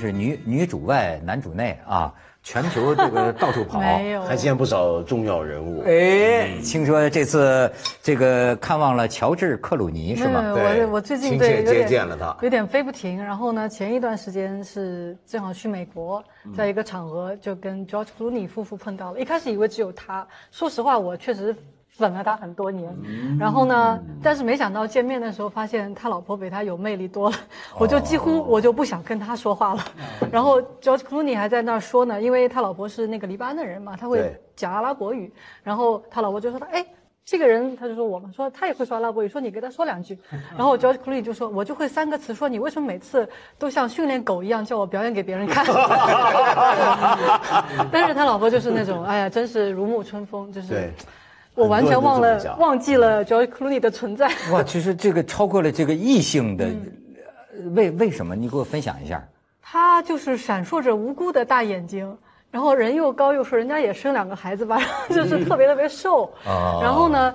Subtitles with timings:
[0.00, 3.78] 是女女主外男主内啊，全球这个到处跑，
[4.26, 5.82] 还见不少重要人物。
[5.86, 7.70] 哎，听说这次
[8.02, 10.40] 这个看望了乔治·克鲁尼是吗？
[10.40, 13.22] 没有对我我最近对有点见了他有点飞不停。
[13.22, 16.24] 然后呢，前一段时间是正好去美国，
[16.56, 19.20] 在一个场合就跟 George Clooney 夫妇碰到了。
[19.20, 21.54] 一开始以为只有他，说实话，我确实
[22.00, 22.92] 粉了他很多年。
[23.38, 27.36] 然后呢，但是没想到见面的时候发现他老婆比他有魅力多了，
[27.78, 29.84] 我就几乎我就不想跟他说话了。
[30.32, 35.30] 然后 George Clooney 还在那儿说呢，因为他老婆是那个黎巴嫩人嘛，他会讲阿拉伯语。
[35.62, 36.84] 然后他老婆就说他哎。
[37.22, 40.18] 这个人，他就说我们说他也会说阿拉伯语，说你跟他说两句，
[40.56, 45.64] 然后 George Clooney 就说，我就会三个词，说你为什么每次都像训练狗一样叫我表演给别人看？
[47.92, 50.92] 但是他老婆就是那种，哎呀，真是如沐春风，就是对，
[51.60, 54.30] 我完全忘了忘记了 George Clooney 的存在。
[54.50, 58.34] 哇，其实这个超过了这个异性的，呃为为什么？
[58.34, 59.22] 你给我分享一下。
[59.60, 62.16] 他就是闪烁着无辜的大眼睛，
[62.50, 67.32] 然后人又高又瘦，人家也生两个孩子吧，然 后就是特别特别瘦，哦然后呢，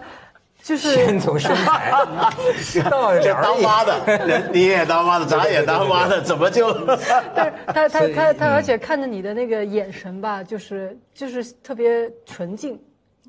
[0.61, 1.91] 就是先从身材
[2.89, 6.73] 到这当妈的，人你也当妈的，咱也当妈的，怎么就？
[7.33, 12.77] 但是他他他他，嗯而且看着你的那个眼神吧，就是就是特别纯净。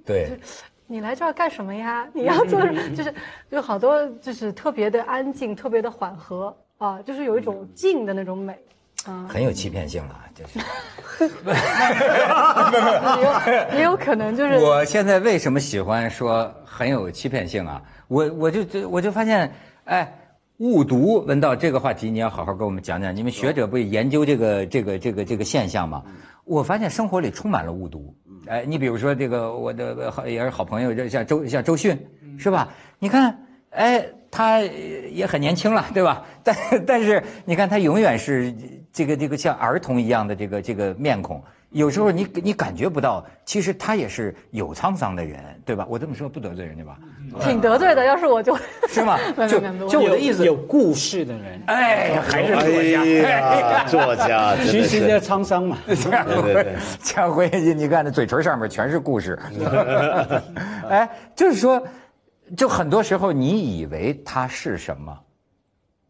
[0.05, 0.31] 对，
[0.87, 2.07] 你来这儿干什么呀？
[2.15, 2.97] 你要做什么？
[2.97, 3.13] 就是
[3.51, 8.57] 就好多就是特别的安静，特别的缓和啊，就是有一种静的那种美。
[9.05, 10.59] 啊，很有欺骗性了，就是。
[13.17, 17.81] 也有也有可能就是 我现在为什么喜欢说很有欺骗性啊？
[18.09, 19.53] 我我就就我就发现，
[19.85, 20.13] 哎，
[20.59, 23.15] 误读闻到这个话题，你要好好跟我们讲讲。
[23.15, 26.03] 你们学者不也研究这个这个这个这个现象吗？
[26.45, 28.15] 我发现生活里充满了误读。
[28.47, 31.99] 哎，你比如说这个我的好也是好朋友，这像周像周迅，
[32.39, 32.69] 是吧？
[32.99, 33.39] 你看，
[33.71, 36.25] 哎，他也很年轻了，对吧？
[36.43, 38.55] 但但是你看他永远是
[38.93, 41.43] 这个这个像儿童一样的这个这个面孔。
[41.71, 45.87] 有时候你你感觉不到，其实他也是有沧桑的人，对吧？
[45.91, 46.99] 我这么说不得罪人家吧？
[47.41, 48.05] 挺得罪的。
[48.05, 48.57] 要是我就，
[48.89, 49.19] 是吗
[49.49, 53.03] 就就我的意思，有故事的人，哎，还是作家。
[53.03, 55.77] 哎呀， 作家其实叫沧桑嘛。
[55.95, 59.39] 家对对对家辉，你看那嘴唇上面全是故事。
[60.89, 61.83] 哎，就是说，
[62.57, 65.19] 就很多时候你以为他是什么，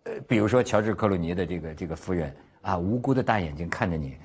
[0.04, 4.16] 呃，比如说乔治克鲁尼的这个这个夫人啊，无辜的大眼睛看着你，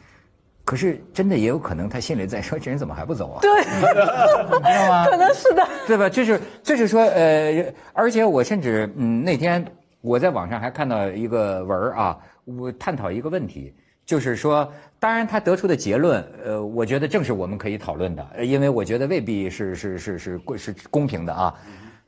[0.63, 3.39] 可是真的也有可能他心里在说，这人怎么还不走啊？
[3.41, 5.05] 对， 你知道吗？
[5.05, 5.67] 可能是的。
[5.87, 6.07] 对吧？
[6.09, 9.65] 就是就是说，呃，而且我甚至嗯，那天
[10.01, 13.73] 我在网上还看到一个文儿啊，我探讨一个问题，
[14.05, 21.53] 就是说，当然他得出的结论，呃，我觉得正是我们可以讨论的，呃因为我觉得未必是是是是是是公平的啊。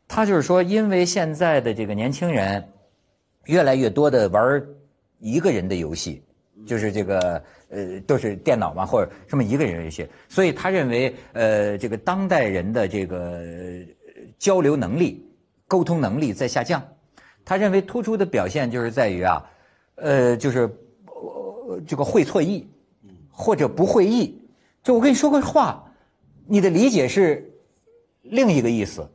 [0.08, 2.64] 他就是说，因为现在的这个年轻人
[3.46, 4.64] 越来越多的玩
[5.20, 6.24] 一个人的游戏，
[6.66, 13.41] 就是这个呃都是电脑嘛或者什么一个人游戏，所以他认为呃这个当代人的这个
[14.38, 15.25] 交流能力、
[15.68, 16.81] 沟通能力在下降。
[17.46, 19.44] 他认为突出的表现就是在于啊，
[19.96, 20.62] 呃就是
[21.06, 22.66] 呃这个会错意，
[23.29, 24.41] 或者不会意。
[24.81, 25.84] 就我跟你说个话，
[26.47, 27.53] 你的理解是
[28.22, 29.06] 另一个意思。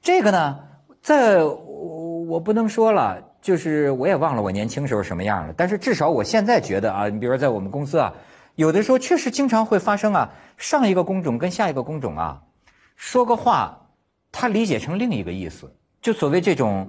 [0.00, 0.60] 这个呢，
[1.02, 5.54] 在我我不能说了，就是我也忘了我年轻时候什么样了。
[5.56, 8.12] 但是至少我现在觉得啊，你比如说在我们公司啊，
[8.56, 12.42] 有的时候确实经常会发生啊，上一个工种跟下一个工种啊，
[12.96, 13.86] 说个话，
[14.32, 16.88] 他理解成另一个意思，就所谓这种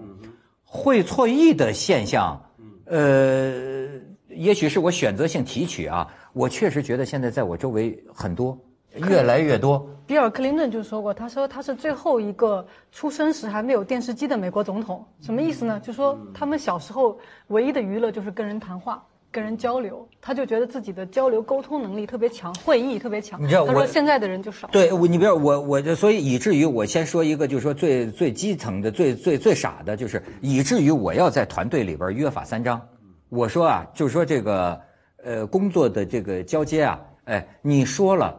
[0.64, 2.42] 会错意的现象，
[2.86, 3.86] 呃，
[4.30, 8.58] 也许是我选择性提取啊，我确实觉得现在在我周围很多，
[8.96, 9.88] 越来越多。
[10.06, 15.06] 比尔·克林顿就说过，他说他是最后一个出生时还没有电视机的美国总统。
[15.20, 15.80] 什么意思呢？
[15.82, 23.42] 就说他们小时候唯一的娱乐就是跟人谈话、跟人交流，他就觉得自己的交流沟通能力特别强，会意特别强。
[23.44, 24.70] 你知道我他说现在的人就少。
[24.72, 32.82] 对，我你比如我我就所以以至于我先说一个，就是说最最基层的、最最最傻的，就是以至于我要在团队里边约法三章。
[33.28, 34.80] 我说啊，就是说这个
[35.22, 38.34] 呃工作的这个交接啊，哎，你说了，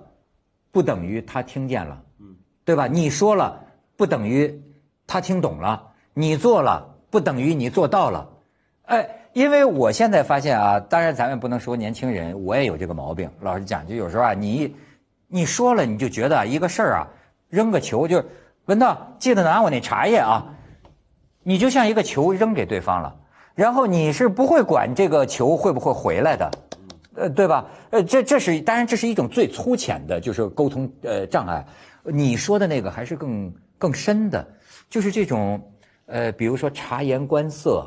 [0.79, 2.87] 不等于他听见了，嗯对吧？
[2.87, 3.61] 你说了
[3.97, 4.63] 不等于
[5.09, 5.83] 他听懂了，
[6.15, 8.29] 你做了不等于你做到了，
[8.85, 13.29] 哎，因为我现在发现啊，当然咱们不能说年轻人，我也有这个毛病。
[13.41, 14.73] 老实讲，就有时候啊，你
[15.27, 17.09] 你说了，你就觉得啊一个事儿啊，
[17.49, 18.25] 扔个球就是
[18.67, 20.47] 文道，记得拿我那茶叶啊，
[21.43, 23.17] 你就像一个球扔给对方了，
[23.57, 26.49] 然后你是不会管这个球会不会回来的。
[27.19, 27.67] 呃，对吧？
[27.91, 31.65] 呃，这这是当然，这是一种最粗浅的，就是沟通呃障碍。
[32.05, 34.47] 你说的那个还是更更深的，
[34.89, 35.61] 就是这种
[36.07, 37.87] 呃，比如说察言观色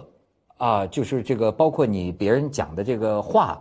[0.57, 3.59] 啊，就是这个包括你别人讲的这个话，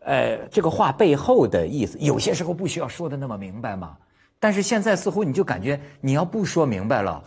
[0.00, 3.96] 呃，这个话背后的意思，有些时候不需要说的那么明白嘛。
[4.40, 7.22] 但是现在似乎你就感觉你要不说明白了，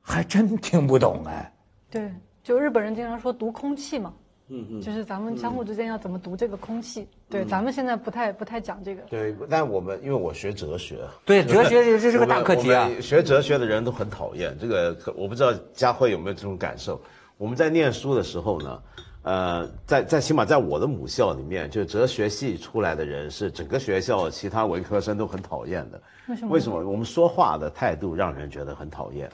[0.00, 1.52] 还真听不懂哎。
[1.90, 2.10] 对，
[2.42, 4.14] 就日本人经常说读空气嘛，
[4.48, 7.08] 嗯嗯，就是咱们相互之间要怎么读这个空气。
[7.30, 9.02] 对，咱们现在不太不太讲这个。
[9.02, 17.00] 对，但我们因为我学哲学，对，哲学 这是个大课题啊学哲学的人都很讨厌这个，我不知道佳慧有没有这种感受。
[17.36, 18.82] 我们在念书的时候呢，
[19.22, 26.00] 呃，在在起码在我的母校里面，就哲学系出来的人是整个学校其他文科生都很讨厌的。
[26.28, 26.50] 为什么？
[26.52, 26.84] 为什么？
[26.84, 29.28] 我们说话的态度让人觉得很讨厌，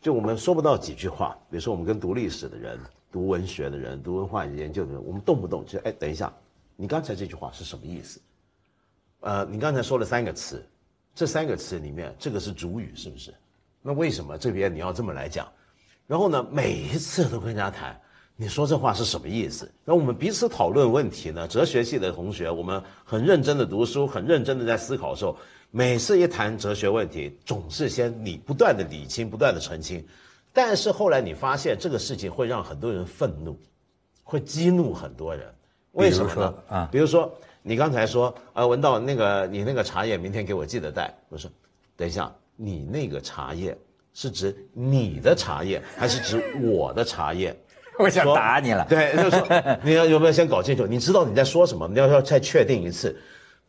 [0.00, 1.36] 就我们说不到几句话。
[1.50, 2.78] 比如说，我们跟读历史的人、
[3.14, 6.34] 读文学的人、读文化研究的人，我们动不动就哎，等一下，
[6.74, 8.20] 你刚才这句话是什么意思？
[9.20, 10.66] 呃，你刚才说了三个词，
[11.14, 13.32] 这三个词里面，这个是主语，是不是？
[13.82, 15.46] 那为什么这边你要这么来讲？
[16.08, 17.96] 然后呢，每一次都跟人家谈，
[18.34, 19.70] 你说这话是什么意思？
[19.84, 21.46] 那我们彼此讨论问题呢。
[21.46, 25.36] 哲学系的同学，我们很认真的读书，很认真的在思考的时候，
[25.70, 30.04] 每次一谈哲学问题，总是先理不断的理清，不断的澄清。
[30.54, 33.58] 但是后来你发现这个事情会让很多人愤怒，
[34.22, 35.52] 会激怒很多人。
[35.92, 36.54] 为什么呢？
[36.68, 37.30] 啊比如说
[37.60, 41.12] 你刚才说，呃，文道那个你那个茶叶明天给我记得带。
[41.28, 41.50] 我说，
[41.96, 43.76] 等一下，你那个茶叶
[44.12, 47.54] 是指你的茶叶，还是指我的茶叶？
[47.98, 48.86] 我想打你了。
[48.88, 50.86] 对，就是说你要有没有先搞清楚？
[50.86, 51.88] 你知道你在说什么？
[51.88, 53.16] 你要要再确定一次。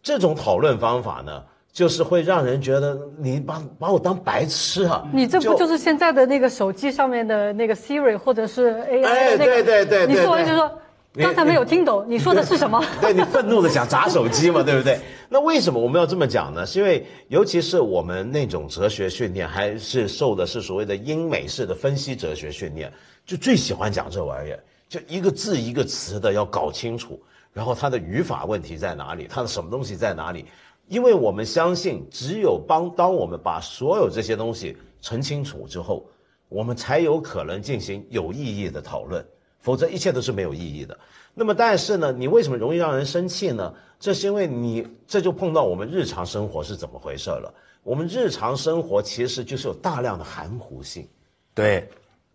[0.04, 1.44] 这种讨论方法呢，
[1.75, 5.06] 就是会让人觉得你把把我当白痴啊！
[5.12, 9.51] 你这不就是现在的那个手机上面的那个 Siri 或者是 AI 哎的那个？
[9.62, 10.72] 对对对对你说完对就说
[11.16, 12.81] 刚才没有听懂，你说的是什么？
[13.01, 14.98] 对你愤怒的想砸手机嘛， 对不对？
[15.27, 16.66] 那为什么我们要这么讲呢？
[16.66, 22.89] 是因为尤其是我们那种哲学训练，还是受的是所谓的英美式的分析哲学训练，
[23.25, 30.45] 就最喜欢讲这玩意儿，就一个字一个词的要搞清楚，然后它的语法问题在哪里，它的什么东西在哪里？
[30.88, 36.06] 因为我们相信，只有帮当我们把所有这些东西澄清楚之后，
[36.50, 39.26] 我们才有可能进行有意义的讨论。
[39.60, 40.96] 否则一切都是没有意义的。
[41.34, 43.74] 那么，但是呢，你为什么容易让人生气呢？
[44.00, 47.52] 这是因为你这就碰到我们日常生活是怎么回事了。
[47.82, 51.08] 我们日常生活其实就是有大量的含糊性。
[51.56, 51.90] 对，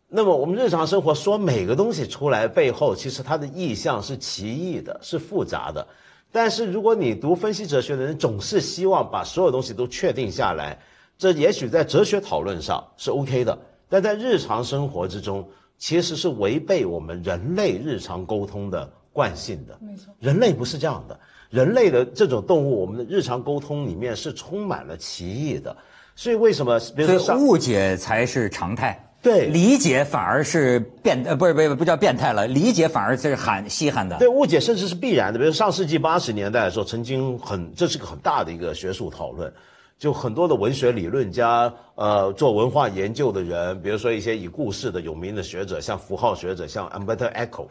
[0.09, 5.87] 那么我们日常生活说每个东西出来背后，其实它的意象是奇异的，是复杂的。
[6.33, 10.79] 但是如果你读分析哲学的人总是希望把所有东西都确定下来，
[11.19, 15.47] 这也许在哲学讨论上是 OK 的，但在日常生活之中，
[15.77, 19.79] 其实是违背我们人类日常沟通的惯性的。
[19.81, 21.19] 没错，人类不是这样的，
[21.51, 25.77] 人类的这种动物，我们的日常沟通里面是充满了歧义的。
[26.15, 26.79] 所以为什么？
[26.95, 29.10] 比如说所以误解才是常态。
[29.23, 34.19] 对理解反而是变呃，不是不是不叫变态了，理解反而是罕稀罕的。
[34.19, 35.39] 对误解甚至是必然的。
[35.39, 39.53] 比如上世纪八十年代的时候，曾经很这是个很大的一个学术讨论，
[39.99, 47.67] 就很多的文学理论家，呃，做文化研究的人，比如说一些以故事的有名的学者，像符号学者，像 Umberto Eco，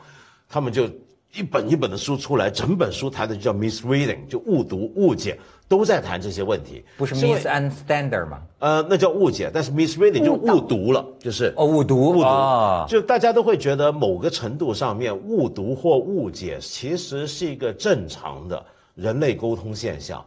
[0.47, 0.87] 他们就
[1.35, 6.83] 一本一本的书出来，整本书谈的就叫 misreading，就误读、误解，都在谈这些问题。
[6.97, 8.41] 不是 misunderstander 吗？
[8.57, 20.25] 呃，那叫误解，但是 misreading 就误读了，就是哦误读误读，啊就大家都会觉得某个程度上面误读或误解，其实是一个正常的人类沟通现象，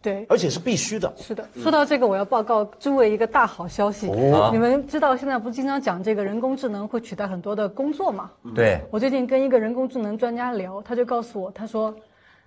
[0.00, 1.12] 对，而且是必须的。
[1.16, 4.08] 是的，说到这个，我要报告诸位一个大好消息。
[4.08, 8.30] 哦你们知道现在不是经常讲这个人工智能会取代很多的工作吗？
[8.54, 11.94] 对，我最近跟一个人工智能专家聊，他就告诉我，他说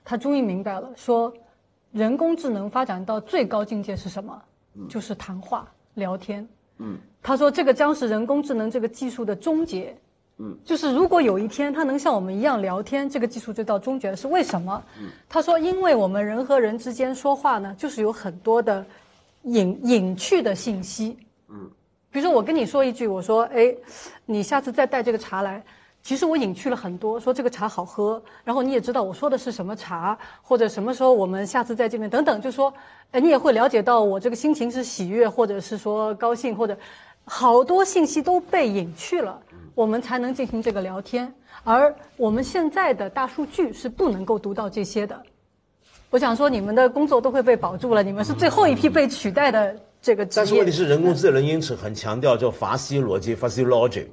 [0.05, 1.33] 他终于明白了，说
[1.91, 4.41] 人工智能发展到最高境界是什么？
[4.87, 6.47] 就是谈话聊天。
[6.77, 9.95] 嗯，他说这个将是人工智能这个技术的终结。
[10.43, 14.15] 嗯，就是如果有一天他能像我们一样聊天，这个技术就到终结了。
[14.15, 14.83] 是为什么？
[15.29, 18.83] 他说，因为我们人和人之间说话呢，就是有很多的
[19.43, 21.15] 隐隐去的信息。
[22.09, 23.73] 比如说我跟你说一句，我说，哎，
[24.25, 25.63] 你下次再带这个茶来。
[26.03, 32.73] 其实我隐去了很多，说这个茶好喝，然后你也知道我说的是什么茶，或者什么时候我们下次再见面等等，就说，
[33.11, 36.75] 哎，你也会了解到我这个心情是喜悦，或者是说高兴，或者
[37.25, 39.39] 好多信息都被隐去了，
[39.75, 41.33] 我们才能进行这个聊天。
[41.63, 45.21] 而我们现在的大数据是不能够读到这些的。
[46.09, 50.45] 我想说，你们的工作都会被保住了，你们是最后一批被取代的这个职业。
[50.45, 54.07] 但是问题是，人工智能因此很强调叫伐西逻辑 （physiology）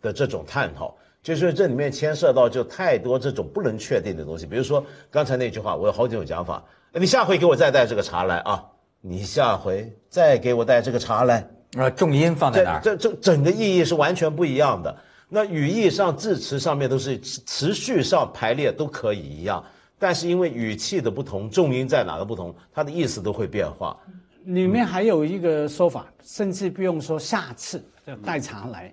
[0.00, 4.46] 的这种探讨，就是这里面牵涉到就太多这种不能确定的东西。
[4.46, 6.62] 比如说刚才那句话，我有好几种讲法。
[6.92, 8.62] 你下回给我再带这个茶来啊！
[9.00, 11.48] 你下回再给我带这个茶来。
[11.76, 12.80] 呃，重音放在哪儿？
[12.82, 14.94] 这整个意义是完全不一样的。
[15.28, 19.64] 那语义上、字词上面都是持续上排列都可以一样，
[19.98, 23.96] 但是因为语气的不同，重音在哪的不同，它的意思都会变化。
[24.44, 28.92] 里面还有一个说法，甚至不用说下次就带茶来，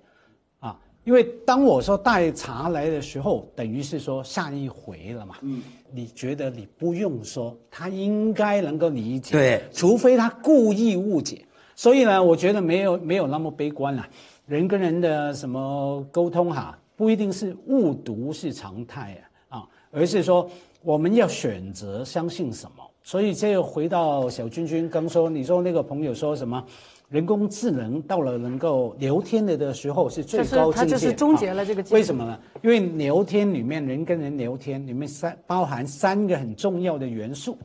[0.59, 5.35] 啊，因为当我说带茶来的时候，等于是说下一回了嘛。
[5.41, 9.33] 嗯，你觉得你不用说，他应该能够理解。
[9.33, 11.43] 对除非他故意误解。
[11.79, 14.05] 所以呢，我觉得没有没有那么悲观了。
[14.45, 19.17] 人跟人的什么沟通哈，不一定是误读是常态
[19.47, 20.45] 啊，啊，而是说
[20.83, 22.83] 我们要选择相信什么。
[23.01, 26.61] 所以这又回到小君君刚说，你说那个朋友说什么，
[27.07, 32.37] 人工智能到了能够聊天的的时候是最就是高境界，它就是终结了这个啊为什么呢？
[32.61, 37.57] 因为聊天里面人跟人聊天里面三包含三个很重要的元素，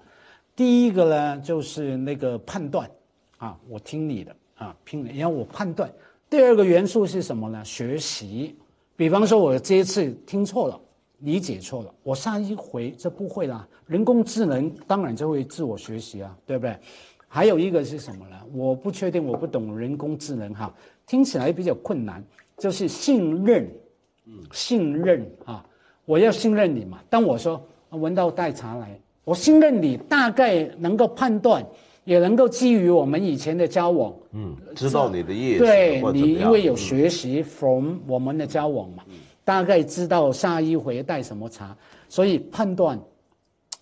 [0.54, 2.88] 第一个呢就是那个判断，
[3.44, 5.92] 啊，我听你的啊，听你，然后我判断。
[6.30, 7.62] 第二个元素是什么呢？
[7.62, 8.56] 学习。
[8.96, 10.80] 比方说，我这一次听错了，
[11.18, 13.68] 理解错了，我下一回这不会了。
[13.86, 16.74] 人工智能当然就会自我学习啊，对不对？
[17.28, 18.36] 还有一个是什么呢？
[18.54, 20.74] 我不确定，我不懂人工智能哈，
[21.06, 22.24] 听起来比较困难，
[22.56, 23.70] 就是信任，
[24.52, 25.62] 信任啊，
[26.06, 26.98] 我要信任你嘛。
[27.10, 31.62] 当我说闻到带茶来，我信任你，大概能够判断，
[32.04, 39.02] 也能够基于我们以前的交往，嗯，知道你的意思，对你因为有学习 from 我们的交往嘛，
[39.44, 41.76] 大概知道下一回带什么茶，
[42.08, 43.00] 所以判断、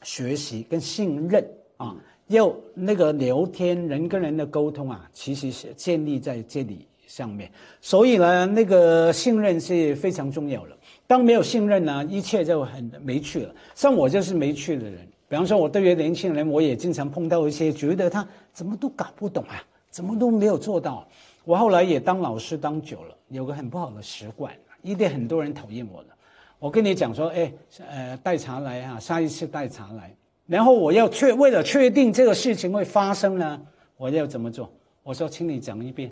[0.02, 1.44] 学习跟信任
[1.76, 1.96] 啊，
[2.28, 7.50] 要那个聊天人跟人的沟通啊，其实是建立在这里上面。
[7.80, 10.76] 所以呢，那个信任是非常重要的。
[11.06, 13.54] 当没有信任呢，一切就很没趣了。
[13.74, 15.08] 像我就是没趣的人。
[15.32, 18.22] 比方说，我对于年轻人，我也经常碰到一些觉得他
[18.52, 21.08] 怎么都搞不懂啊，怎么都没有做到。
[21.46, 26.10] 我后来也当老师当久了，有个很不好的习惯，一定很多人讨厌我的。
[26.58, 27.50] 我跟你讲说，哎，
[27.88, 30.14] 呃，带茶来啊、下一次带茶来。
[30.46, 33.58] 然后我要确为了确定这个事情会发生呢，
[33.96, 34.70] 我要怎么做？
[35.02, 36.10] 我说，请你讲一遍，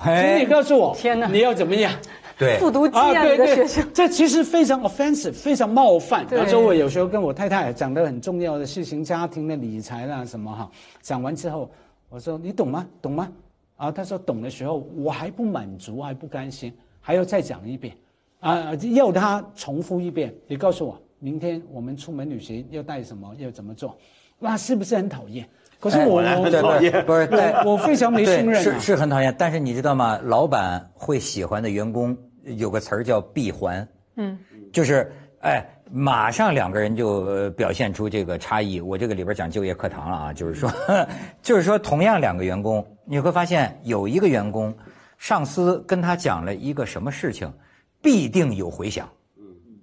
[0.00, 1.92] 请你告诉我，天哪你要怎么样？
[2.38, 6.26] 对复读机啊，对对你的学生， 这其实非常 offensive，非常冒犯。
[6.26, 11.70] 对然后我有时候跟我太太讲的很重要的事情，家庭的理财啦什么哈，讲完之后，
[12.08, 12.86] 我说你懂吗？
[13.00, 13.30] 懂吗？
[13.76, 17.96] 啊，他说懂的时候，我还不满足，还不甘心，还要再讲一遍，
[18.40, 20.32] 啊，要他重复一遍。
[20.46, 23.96] 你告诉我，明天我们出门旅行要带什么，要怎么做？
[24.38, 25.48] 那，是不是很讨厌？
[25.84, 29.34] 可是我哎我对对讨厌不是 对我我非常没信任啊是是很讨厌。
[29.38, 30.18] 但是你知道吗？
[30.22, 33.86] 老板会喜欢的员工有个词儿叫闭环，
[34.16, 34.38] 嗯，
[34.72, 38.80] 就是哎，马上两个人就呃表现出这个差异。
[38.80, 40.72] 我这个里边讲就业课堂了啊，就是说，
[41.42, 44.74] 就是说同样两个员工，你会发现有一个员工，
[45.18, 47.52] 上司跟他讲了一个什么事情，
[48.00, 49.06] 必定有回响，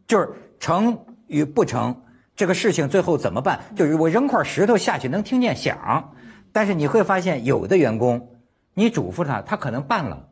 [0.07, 0.27] 就是
[0.59, 1.95] 成与不成。
[2.41, 3.59] 这个事情最后怎么办？
[3.75, 6.11] 就是我扔块石头下去能听见响，
[6.51, 8.29] 但是你会发现有的员工，
[8.73, 10.27] 你嘱咐他，他可能办了，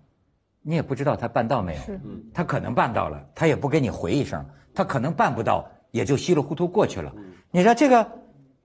[0.64, 1.82] 你也不知道他办到没有。
[1.82, 2.02] 是
[2.34, 4.42] 他可能办到了，他也不给你回一声；
[4.74, 7.14] 他可能办不到，也就稀里糊涂过去了。
[7.52, 8.10] 你说这个，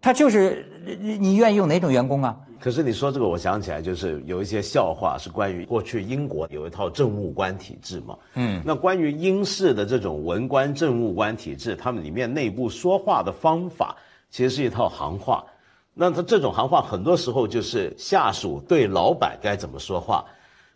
[0.00, 0.66] 他就是
[1.02, 2.40] 你你愿意用哪种员工啊？
[2.64, 8.16] 可是你说这个，我想起来就是有一些笑话是关于过去英国有一套政务官体制嘛。
[8.32, 13.94] 嗯，那关于英式的这种文官政务官体制，他们里面内部说话的方法
[14.30, 15.44] 其实是一套行话。
[15.92, 20.24] 那他这种行话很多时候就是下属对老板该怎么说话。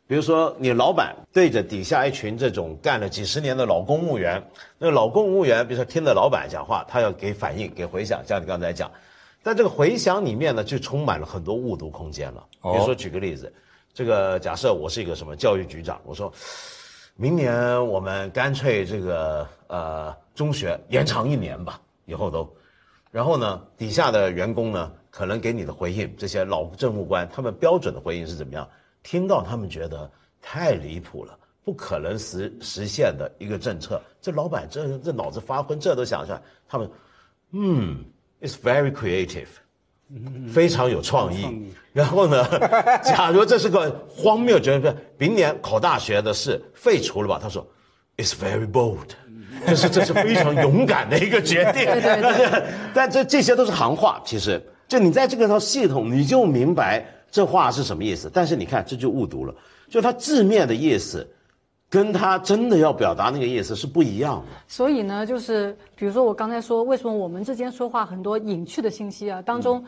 [0.06, 4.42] 比如说，你老板对着底下一群这种干了几十年的老公务员，
[4.76, 8.90] 那个老公务员，比如说听着老板讲话，他要给反应、给回响，像你刚才讲，
[9.42, 12.46] 但这个回响里面呢，就充满了很多误读空间了。
[12.62, 13.52] 比如说，举个例子，
[13.94, 16.32] 这个假设我是一个什么教育局长，我说，
[17.16, 22.48] 明年我们干脆这个呃中学延长一年吧，以后都，
[23.10, 28.68] 然后呢，底下的员工呢，可能给你的回应，这些老政务官他们标准的回应是怎么样？
[29.02, 30.10] 听到他们觉得
[30.42, 36.90] 太离谱了，不可能实实现的一个政策，这老板这这脑子发昏，这都想出来，他们，
[37.52, 38.04] 嗯
[38.40, 39.48] ，it's very creative。
[40.50, 41.70] 非常有创意。
[41.92, 42.42] 然后呢，
[43.04, 47.38] 假如这是个荒谬决定，明年考大学的事废除了吧？
[47.42, 47.66] 他说
[48.16, 49.08] ，It's very bold，
[49.66, 51.84] 就是这是非常勇敢的一个决定。
[52.00, 52.62] 对对对
[52.94, 58.30] 但这这些都是行话，其实就你在这个套系统，你就明白这话是什么意思。
[58.32, 59.54] 但是你看，这就误读了，
[59.90, 61.28] 就它字面的意思，
[61.90, 64.46] 跟他真的要表达那个意思是不一样的。
[64.66, 69.84] 所以呢，就是比如说我刚才说，为什么我们之间说话很多隐去的信息啊，当中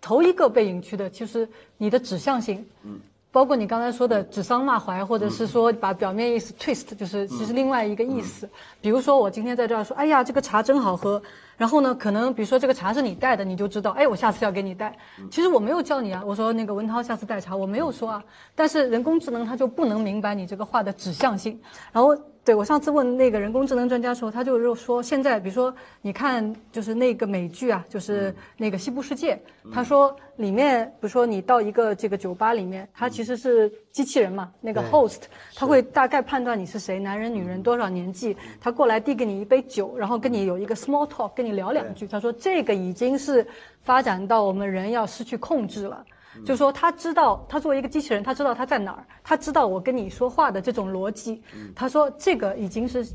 [0.00, 2.64] 头一个被隐去的就是你的指向性。
[2.82, 2.98] 嗯，
[3.30, 8.48] 包括你刚才说的指桑骂槐，或者是说把表面意思 twist，就是其实另外一个意思。
[8.80, 11.22] 比如说我今天在这儿说，哎呀，这个茶真好喝。
[11.56, 14.96] 然后呢，可能比如说这个茶是你带的，你就知道，哎，我下次要给你带。
[15.30, 18.24] 其实我没有叫你啊，我说那个文涛下次带茶，我没有说啊。
[18.54, 21.60] 但是人工智能它就不能明白你这个话的指向性，
[21.92, 22.16] 然后。
[22.44, 29.34] 对，我上次问那个人工智能专家的时候，他就是说，现在比如说你看，就是那个美剧啊，就是那个《西部世界》，
[29.72, 35.22] 他说里面，比如说你到一个这个酒吧里面，它其实是机器人嘛，那个 host，
[35.54, 42.06] 他会大概判断你是谁，男人、女人，多少年纪，他过来递给你一杯酒，然后跟你有一个 small talk，跟你聊两句。
[42.06, 43.46] 他说这个已经是
[43.82, 46.04] 发展到我们人要失去控制了。
[46.44, 51.42] 就是说，他知道他作为一个机器人，他知道他在哪儿，他知道我跟你说话的这种逻辑。
[51.74, 53.06] 他说这个已经是，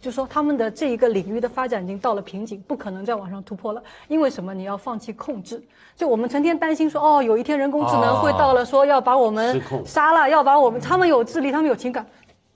[0.00, 3.82] 就说他们的这一个领域的发展已经到了瓶颈，不可能再往上突破了。
[4.06, 4.54] 因为什么？
[4.54, 5.62] 你要放弃控制。
[5.96, 12.06] 就我们成天担心说，哦，有一天人工智能会到了，说要把我们杀了，要把我们，他们有智力，他们有情感，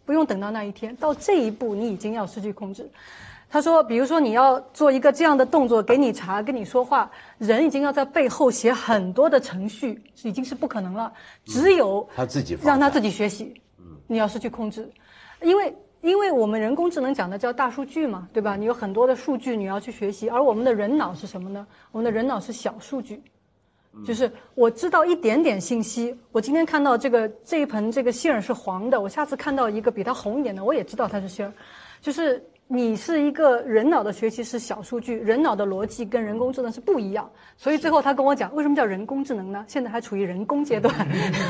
[0.05, 2.89] 不用等到那一天，到这一步你已经要失去控制。
[3.53, 11.13] 他说：“比如说，你要做一个这样的动作，给你查，跟你说话，人已经要在背后写很多的程序，已经是不可能了。
[11.45, 13.53] 只有他自己让他自己学习。
[14.07, 14.91] 你要失去控制，
[15.43, 18.57] 因为因为我们人工智能讲的叫大数据嘛，对吧？
[18.57, 20.31] 你有很多的数据，你要去学习。
[20.31, 21.67] 而我们的人脑是什么呢？
[21.91, 23.23] 我们的人脑是小数据，
[24.03, 26.19] 就是我知道一点点信息。
[26.31, 31.53] 我今天看到这个这一盆这个杏儿是黄的，我下次看到一个比它红一点的，我也知道它是杏儿，
[32.01, 32.43] 就是。”
[32.75, 39.63] 你是一个人脑的学习是小数据，人脑的逻辑跟人工智能是不一样，所以最后他跟我讲，为什么叫人工智能呢？
[39.69, 40.95] 现在还处于人工阶段，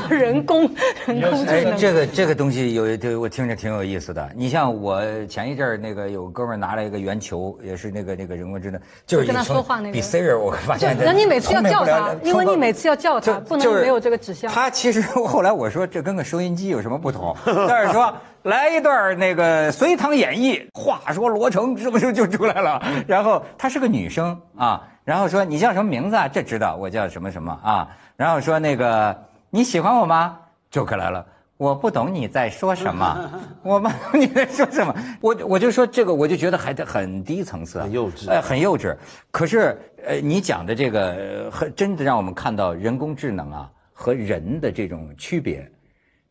[0.09, 0.69] 人工
[1.07, 1.77] 人工智能。
[1.77, 4.29] 这个这个东西有对，我听着挺有意思的。
[4.35, 9.93] 你像我前一阵儿那个有哥们儿拿了一个圆球，也是那个那个人工智能，就是跟他说话那个。
[9.93, 10.93] 比 Siri 我发现。
[10.99, 14.51] 那你每次要叫他，因为你每次要叫他，不能没有这个指向。
[14.51, 17.33] 他其实后来我说这跟个收音机有什么不同？
[17.45, 18.13] 但是说。
[18.43, 22.81] 来一段那个《隋唐演义》，话说罗成是不是就出来了？
[23.07, 26.27] 然后她是个女生啊，然后说你叫什么名字啊？
[26.27, 27.87] 这知道，我叫什么什么啊？
[28.17, 29.17] 然后说那个
[29.49, 30.37] 你喜欢我吗？
[30.69, 31.25] 就可来了，
[31.55, 33.31] 我不懂你在说什么，
[33.63, 34.93] 我们你在说什么？
[35.21, 38.93] 我我就说这个，我就觉得还得很低层次，很幼稚，呃，很幼稚。
[39.31, 45.65] 可是呃，你讲的这个，很真的让我们看到人工智能啊和人的这种区别，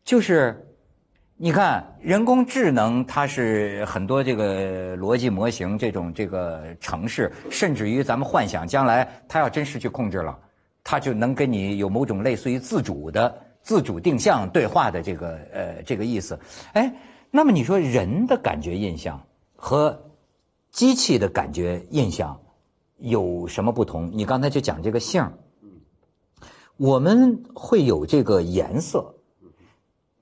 [0.05, 0.63] 就是。
[1.35, 10.37] 你看，人工智能它是很多这个逻辑模型，这种这个程式，甚至于咱们幻想将来它要真失去控制了，
[10.83, 16.39] 它就能跟你有某种类似于自主的、自主定向对话的这个呃这个意思。
[16.73, 16.93] 哎，
[17.31, 19.19] 那么你说人的感觉印象
[19.55, 19.99] 和
[20.71, 22.39] 机器的感觉印象
[22.99, 24.11] 有什么不同？
[24.13, 25.27] 你刚才就讲这个姓
[26.77, 29.12] 我们会有这个颜色。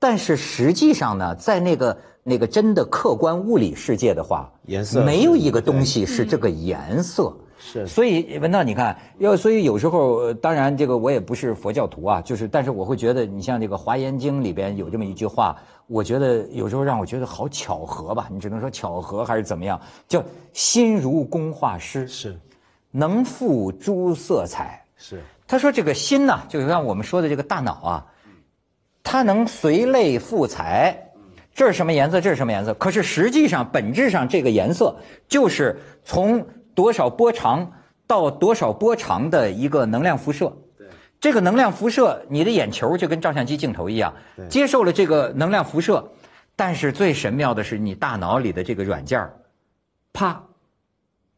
[0.02, 7.32] 但是实际上呢，在那个那个真的客观物理世界的话，颜色没有一个东西是这个颜色。
[7.60, 7.86] 是。
[7.86, 19.80] 所以文道，你看，要所以有时候，当然这个我也不是佛教徒啊，就是，但是我会觉得，你像这个《华严经》里边有这么一句话，我觉得有时候让我觉得好巧合吧，你只能说巧合还是怎么样？
[20.08, 22.36] 叫心如工画师，是，
[22.90, 25.22] 能赋诸色彩，是。
[25.46, 28.06] 他说这个心呢，就像我们说的这个大脑啊。
[29.04, 31.12] 它能随类赋彩，
[31.54, 32.22] 这是什么颜色？
[32.22, 32.74] 这是什么颜色？
[32.76, 34.96] 可是实际上，本质上这个颜色
[35.28, 37.70] 就是从多少波长
[38.08, 40.56] 到多少波长的一个能量辐射。
[40.78, 40.88] 对，
[41.20, 44.14] 这个能量辐射，你的眼球就跟照相机镜头一样，
[44.48, 46.10] 接受了这个能量辐射。
[46.56, 49.34] 但是最神妙的是，你大脑里的这个软件儿，
[50.14, 50.44] 啪，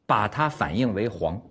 [0.06, 1.42] 把它反应为黄。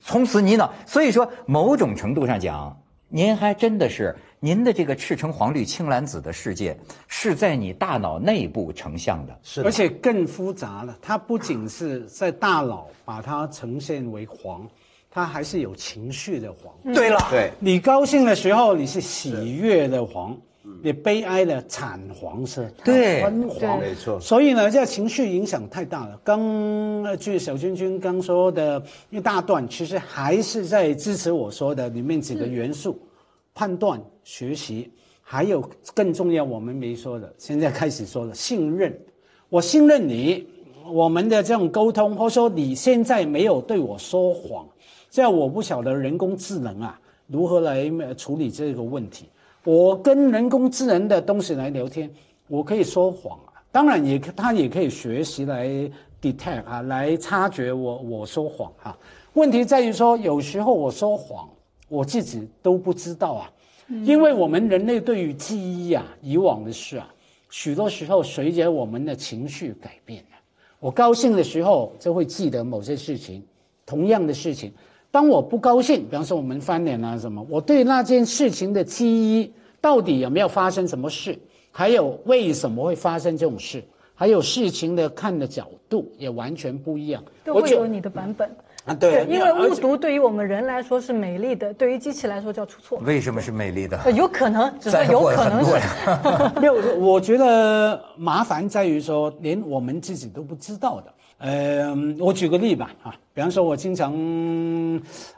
[0.00, 4.16] 从此你脑，所以说某种程度上讲，您还真的是。
[4.40, 6.76] 您的这个赤橙黄绿青蓝紫的世界
[7.08, 10.96] 是在你大脑内部成像的，是而且更复杂了。
[11.02, 14.64] 它不仅是在大脑把它呈现为黄，
[15.10, 16.72] 它还是有情绪的黄。
[16.94, 20.36] 对了，对你高兴的时候你是喜悦的黄，
[20.84, 24.20] 你悲哀的惨黄色，对，昏黄，没错。
[24.20, 26.16] 所以呢，这情绪影响太大了。
[26.22, 32.96] 刚据小君君刚说的一大段，其实还是在支持我说的里面几个元素。
[33.58, 34.88] 判断、学习，
[35.20, 38.96] 还有更重要，我们没说的，现在开始说了，信任。
[39.48, 40.46] 我信任你，
[40.88, 44.64] 我们的这种沟通，或者说你现在没有对我说谎，
[45.10, 49.28] 这样我不晓得人工智能啊如何来处理这个问题。
[49.64, 52.08] 我跟人工智能的东西来聊天，
[52.46, 55.66] 我可以说谎啊，当然也它也可以学习来
[56.22, 58.96] detect 啊，来察觉我我说谎哈。
[59.32, 61.48] 问题在于说，有时候我说谎。
[61.88, 63.50] 我自己都不知道啊，
[64.04, 67.08] 因为我们人类对于记忆啊，以往的事啊，
[67.50, 70.36] 许多时候随着我们的情绪改变了。
[70.80, 73.42] 我高兴的时候就会记得某些事情，
[73.84, 74.72] 同样的事情。
[75.10, 81.36] 当我不高兴，比方说我们翻脸啊什么，我对那件事情的记忆到底有没有发生什么事，
[81.72, 83.82] 还有为什么会发生这种事，
[84.14, 87.24] 还有事情的看的角度也完全不一样。
[87.42, 88.48] 都会有你的版本。
[88.88, 92.98] 啊，对，因为误读对于我们人来说是美丽的，对于机器来说叫出错。
[93.00, 93.98] 为什么是美丽的？
[93.98, 95.72] 呃有可能，只是有可能是。
[96.58, 101.14] 没有，我觉得麻烦在于说，连我们自己都不知道的。
[101.38, 104.12] 呃，我举个例吧，啊，比方说，我经常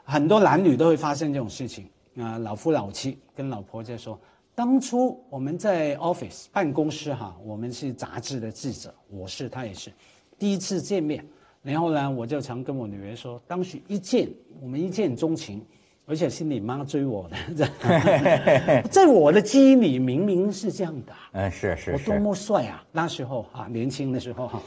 [0.03, 1.87] 很多男女都会发生这种事情
[2.19, 4.19] 啊、老夫老妻跟老婆在说，
[4.55, 9.91] 当初我们在 office 办公室哈，我们是杂志的记者，我是他也是，
[10.39, 11.23] 第一次见面，
[11.63, 14.27] 然后呢，我就常跟我女儿说，当时一见
[14.61, 15.61] 我们一见钟情。
[16.07, 22.83] 而且是你妈追我的， 在我的记忆里明明是这样的啊、嗯，是是我多，么帅啊！
[22.91, 24.61] 那时候啊，年轻的时候哈、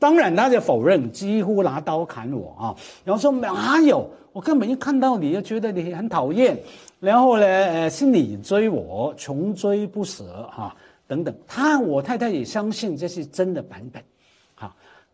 [0.00, 6.58] 当然他就否认，几乎拿刀砍我啊，然后说哪有，我根本一看到你就觉得你很讨厌，
[6.98, 10.74] 然后呢，呃，是你追我，穷追不舍哈、
[11.06, 11.32] 等等。
[11.46, 14.06] 他我太太也相信这是真的版本，好，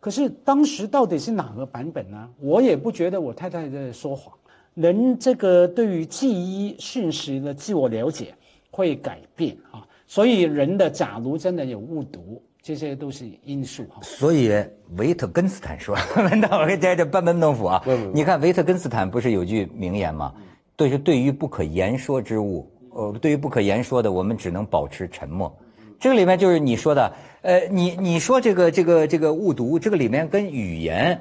[0.01, 2.29] 可是当时到底是哪个版本呢？
[2.41, 4.33] 我也不觉得我太太在说谎。
[4.75, 8.33] 人这个对于记忆讯息的自我了解
[8.71, 14.01] 会改变啊，所以人的假如真的有误读，这些都是因素哈。
[14.03, 14.53] 所以
[14.97, 17.83] 维特根斯坦说：“文道，我在这班门弄斧啊！
[18.15, 20.33] 你看维特根斯坦不是有句名言吗？
[20.77, 25.53] 对，是对于不可言说之物，呃，对于不可言说的，我们只能保持沉默。
[26.01, 31.21] 这个里面就是你说的，呃，你你说这个这个这个误读，这个里面跟语言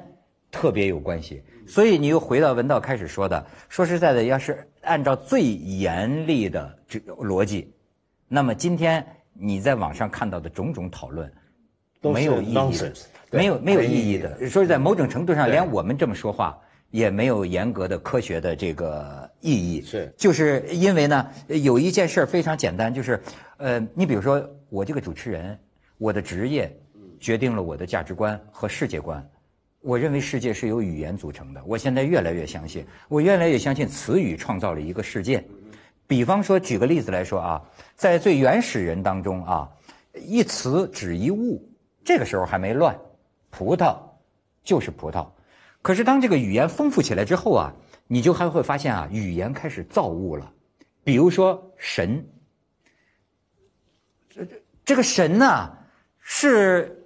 [0.50, 1.42] 特别有关系。
[1.66, 7.70] 所以你又回到文道开始说的，说实在的，要是按照最严厉的这逻辑，
[8.26, 11.30] 那么今天你在网上看到的种种讨论，
[12.00, 12.92] 都没有意义的
[13.30, 14.48] 没有没有意义的的。
[14.48, 16.58] 说实在，某种程度上，连我们这么说话
[16.90, 19.82] 也没有严格的科学的这个意义。
[19.82, 23.20] 是就是因为呢，有一件事儿非常简单，就是，
[23.58, 25.58] 呃，你比如说我这个主持人，
[25.96, 26.74] 我的职业
[27.18, 29.26] 决定了我的价值观和世界观。
[29.80, 35.42] 我认为世界是由语言组成的，我现在越来越相信，我越来越相信词语创造了一个世界。
[36.06, 37.62] 比方说，举个例子来说啊，
[37.94, 39.70] 在最原始人当中啊，
[40.14, 41.62] 一词指一物，
[42.04, 42.98] 这个时候还没乱，
[43.50, 43.96] 葡萄
[44.64, 45.26] 就是葡萄。
[45.80, 47.72] 可是当这个语言丰富起来之后啊，
[48.06, 50.52] 你就还会发现啊，语言开始造物了。
[51.04, 52.22] 比如说神，
[54.88, 55.70] 这个神呢、
[56.18, 57.04] 是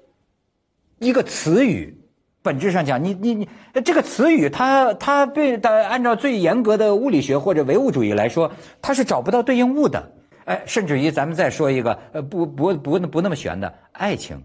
[1.00, 2.00] 一个词语，
[2.40, 3.48] 本质上讲，你你你，
[3.84, 8.48] 这个词语它它对的，按照最严格的物理学或者唯物主义来说，
[8.80, 10.12] 它是找不到对应物的。
[10.44, 14.40] 哎，甚至于咱们再说一个，呃，不不不不那么玄的爱情、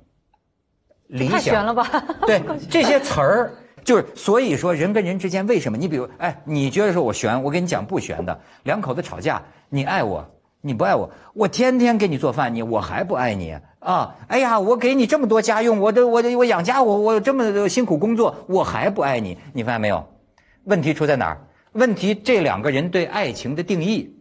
[1.06, 1.88] 理想太想，悬了吧？
[2.26, 5.78] 对 这些词儿，就是所以说人跟人之间为什么？
[5.78, 10.28] 你比如，哎，你觉得说我悬，我跟你讲不悬的，两口子吵架，你爱我，
[10.68, 14.16] 你不爱我，我天天给你做饭，你我还不爱你啊？
[14.28, 20.06] 哎呀，我给你这么多家用，我都我我养家，我我这么辛苦工作，我还不爱你，你发现没有？
[20.66, 21.48] 问题出在哪儿？
[21.72, 24.16] 问题这两个人对爱情的定义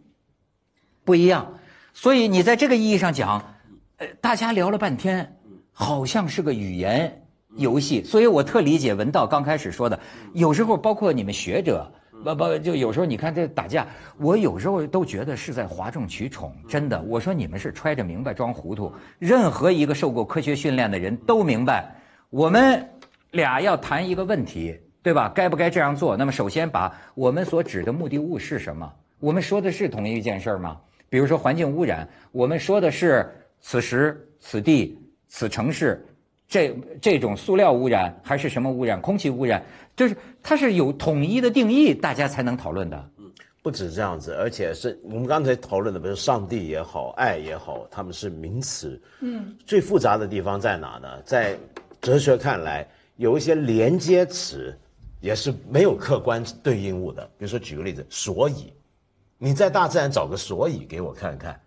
[1.03, 1.55] 不一样，
[1.93, 3.55] 所以你在这个意义上讲，
[3.97, 5.37] 呃，大家聊了半天，
[5.71, 7.23] 好像是个语言
[7.55, 9.99] 游戏，所以我特理解文道刚开始说的，
[10.33, 11.91] 有时候包括你们学者。
[12.23, 16.53] 不不，就有时候你看这打架，我有时候都觉得是在哗众取宠。
[16.67, 18.91] 真的，我说你们是揣着明白装糊涂。
[19.19, 21.95] 任何一个受过科学训练的人都明白，
[22.29, 22.85] 我们
[23.31, 25.31] 俩要谈一个问题，对吧？
[25.33, 26.17] 该不该这样做？
[26.17, 28.91] 那么首先把我们所指的目的物是什么？
[29.19, 30.77] 我们说的是同一件事儿吗？
[31.09, 34.99] 比如说环境污染，我们说的是此时此地
[35.29, 36.05] 此城市，
[36.47, 38.99] 这这种塑料污染还是什么污染？
[38.99, 39.63] 空气污染，
[39.97, 43.09] 就是它是有统一的定义，大家才能讨论的。
[43.63, 49.01] 不止这样子，而且是我们刚才讨论的，比如上帝也好，爱也好，他们是名词。
[49.19, 51.21] 嗯，最复杂的地方在哪呢？
[51.25, 51.57] 在
[51.99, 54.73] 哲学看来，有一些连接词
[55.19, 57.25] 也是没有客观对应物的。
[57.37, 58.71] 比如说，举个例子，所以，
[59.37, 61.59] 你在大自然找个所以给我看看，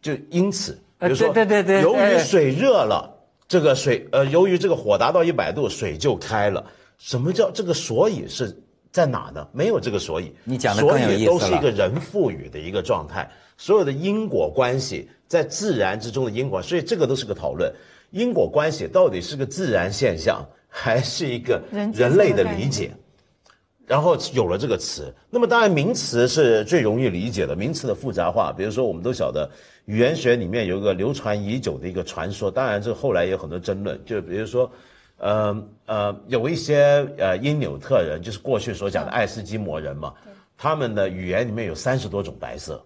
[0.00, 3.08] 就因此，比呃如说，对对对对由于哎水热了，
[3.46, 6.64] 这个水呃，由于这个火达到一百度，水就开了。
[7.04, 8.56] 什么叫这个所以是
[8.92, 9.44] 在哪呢？
[9.52, 17.72] 没有这个所以，你讲的所更有意思以都是一个人赋予的一个状态，所有的因果关系在自然之中的因果，所以这个都是个讨论。
[18.12, 22.92] 因果关系到底是个自然现象，还是一个人人类的理解？
[23.84, 25.12] 然后有了这个词。
[25.28, 29.50] 那么当然名词是最容易理解的，名词的复杂化，比如说我们都晓得
[29.86, 34.70] 语言学里面有一个流传已久的一个传说，当然这后来也有很多争论，就比如说。
[35.22, 40.12] 呃呃，有一些呃因纽特人，就是过去所讲的爱斯基摩人嘛，
[40.58, 42.84] 他们的语言里面有三十多种白色。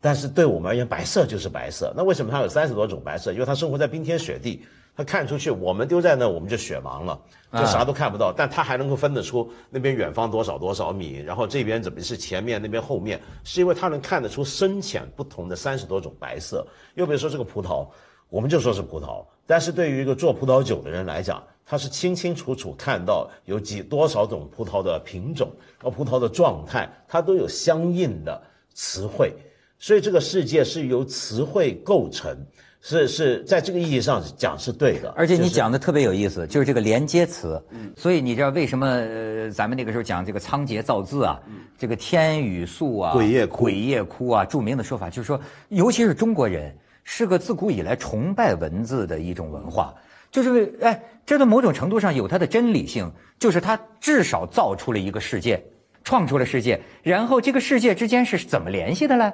[0.00, 1.92] 但是对我们而言，白色就是白色。
[1.94, 3.34] 那为什么它有三十多种白色？
[3.34, 4.64] 因为它生活在冰天雪地，
[4.96, 7.20] 它看出去，我们丢在那，我们就雪盲了，
[7.52, 8.32] 就啥都看不到。
[8.34, 16.66] 但它还能够分得出那边远方多少多少米，然后这边怎么是前面，那边后面，是因为它能看得出深浅不同的三十多种白色。
[16.94, 17.86] 又比如说这个葡萄，
[18.30, 25.50] 我们就说是葡萄，但是对于一个做葡萄酒的人来讲，他是清清楚楚看到有几多少种葡萄的品种
[25.82, 28.40] 和葡萄的状态，它都有相应的
[28.74, 29.32] 词汇。
[29.76, 32.32] 所以这个世界是由词汇构成，
[32.80, 35.12] 是是在这个意义上讲是对的。
[35.16, 37.60] 而且你讲的特别有意思，就是这个连接词。
[37.70, 41.40] 嗯所以你知道为什么呃咱们那个时候讲这个仓颉造字啊，
[41.76, 46.72] 这个天雨粟啊，鬼夜哭鬼夜哭啊，著名的说法就是说，尤其是中国人
[47.12, 49.92] 是个自古以来崇拜文字的一种文化，
[50.30, 55.60] 就是哎，这在某种程度上有它的真理性，就是它至少造出了一个世界，
[56.04, 59.32] 创出了世界，然后这个世界之间是怎么联系的呢？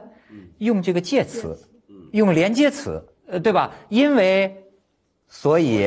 [0.57, 1.55] 用这个介词，
[2.13, 3.71] 用连接词，呃，对吧？
[3.91, 4.57] 因为，
[5.29, 5.85] 所以，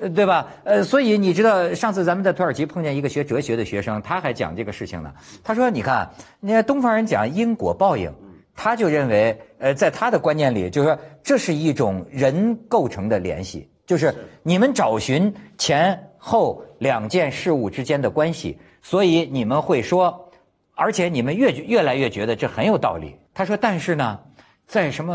[0.00, 0.46] 呃，对吧？
[0.62, 5.12] 呃，所以你知道，上次咱们在土耳其碰见一个学哲学的学生，他还讲这个事情呢。
[5.42, 8.14] 他说：“你看，你看东方人讲因果报应，
[8.60, 20.28] 他就认为，呃，在他的观念里，就是说这是一种人构成的联系，就是你们找寻前后两件事物之间的关系，所以你们会说，
[20.74, 24.18] 而且你们越越来越觉得这很有道理。”他说：“但是呢，
[24.66, 25.14] 在什么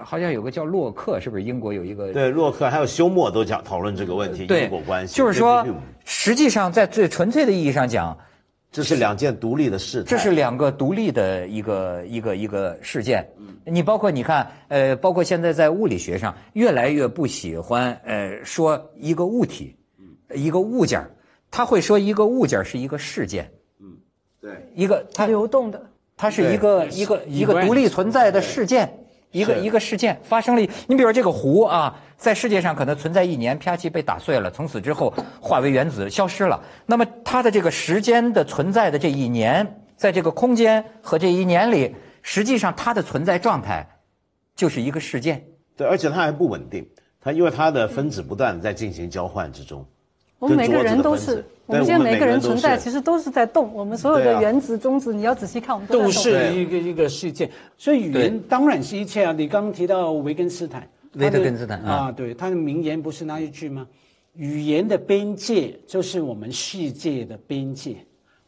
[0.00, 2.12] 好像有个叫洛克，是不是英国有一个？
[2.12, 5.16] 对，洛克还有休谟都讲讨论这个问题，因果关系。
[5.16, 5.66] 就是说，
[6.04, 8.16] 实际上在最纯粹的意义上讲，
[8.74, 10.02] 这是两件独立的事。
[10.02, 13.24] 这是两个独立的一个一个一个事件。
[13.64, 19.76] 你包括你看，呃，包括现在在物理学上，越来越不喜欢呃说一个物体，
[20.34, 21.00] 一个物件
[21.50, 23.50] 他会说一个物件是一一个事件。
[23.80, 23.96] 嗯，
[24.40, 25.80] 对，一个它流动的。”
[26.16, 29.03] 它是一个一个一个独立存在的事件，
[29.34, 30.62] 一个一个事件发生了。
[30.86, 36.62] 你比如这个湖啊，在世界上可能存在一年，啪叽被打碎了，从此之后化为原子消失了。
[36.86, 43.86] 那么它的这个时间的存在的这一年，在这个空间和这一年里，实际上它的存在状态
[44.54, 45.44] 就是一个事件。
[45.76, 46.88] 对，而且它还不稳定，
[47.20, 49.84] 它因为它的分子不断在进行交换之中。
[50.44, 53.72] 我们每个人都是，我们现在每个人存在其实都是在动。
[53.72, 57.50] 我们所有的原子、中子，你要仔细看，我们都是一个一个事件。
[57.78, 59.32] 所以语言当然是一切啊！
[59.32, 63.86] 你刚刚提到维根斯坦，维特根斯坦啊，对，他的名言不是那一句吗？
[64.34, 67.96] 语言的边界就是我们世界的边界。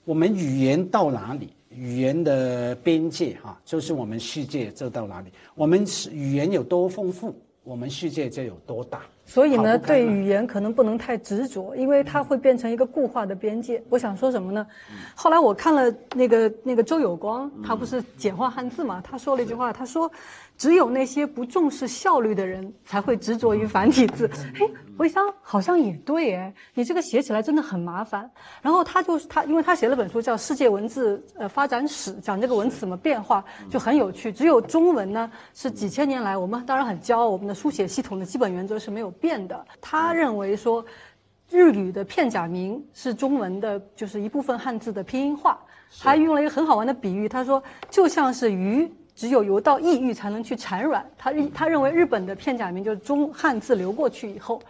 [0.04, 5.30] 我们语言到哪里，语言的边界哈，就是我们世界就到哪里。
[5.54, 5.82] 我们
[6.12, 9.00] 语言有多丰富，我们世界就有多大。
[9.26, 13.82] 所以呢，对语言可能不能太执着，因为它会变成一个固化的边界。
[13.90, 14.66] 我想说什么呢？
[15.14, 19.02] 后来我看了那个那个周有光，他不是简化汉字嘛？
[19.04, 20.10] 他说了一句话，他说。
[20.57, 24.31] 只有那些不重视效率的人才会执着于繁体字。
[24.55, 28.31] 哎，我一想好像也对哎，你这个写起来真的很麻烦。
[28.62, 34.33] 然后他就是他，因为他写了本书叫《世界文字呃发展史》，讲这个文字怎么变化，就很有趣。
[34.33, 39.66] 只有中文呢，是几千年来我们当然很骄傲，我们的书写系统的基本原则是没有变的。
[39.81, 40.83] 他认为说，
[41.51, 45.59] 日语的片假名是中文的，就是一部分汉字的拼音化。
[45.88, 48.90] 还用了一个很好玩的比喻，他说就像是鱼。
[49.16, 51.05] 只有游到异域才能去产卵。
[51.18, 54.61] 他他认为日本的片假名就是中汉字流过去以后，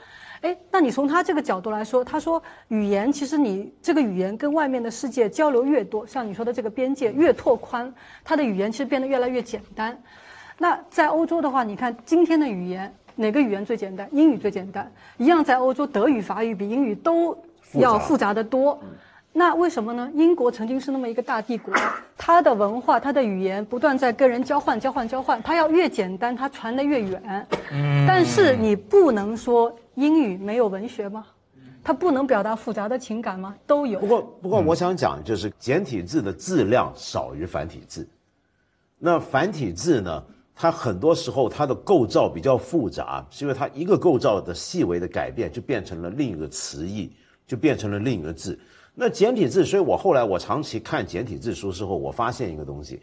[0.40, 7.92] 哎，那你从他这个角度来说，他说语言其实你这个语言跟外面的世界交流越多，像你说的这个边界越拓宽，
[8.24, 10.00] 他的语言其实变得越来越简单。
[10.58, 14.08] 那在欧洲的话，你看今天的语言哪个语言最简单？
[14.12, 14.90] 英语最简单。
[15.16, 17.36] 一样在欧洲，德语、法语比英语都
[17.72, 18.78] 要复杂的多。
[19.38, 20.10] 那为什么呢？
[20.14, 21.74] 英国曾经是那么一个大帝国，
[22.16, 25.42] 它的文化、它的语言不断在跟人交换、交换、交换。
[25.42, 27.46] 它要越简单，它传得越远。
[27.70, 28.06] 嗯。
[28.08, 31.26] 但是你不能说英语没有文学吗？
[31.84, 33.54] 它不能表达复杂的情感吗？
[33.66, 34.00] 都有。
[34.00, 38.08] 不过，不过我想讲就是简体字的字量少于繁体字。
[38.98, 40.24] 那繁体字呢？
[40.54, 47.12] 它很多时候它的构造比较复杂，是因为它一个构造的细微的改变，就变成了另一个词义，
[47.46, 48.58] 就变成了另一个字。
[48.98, 52.98] 那简体字，所以我后来我长期看简体字书之后，我发现一个东西，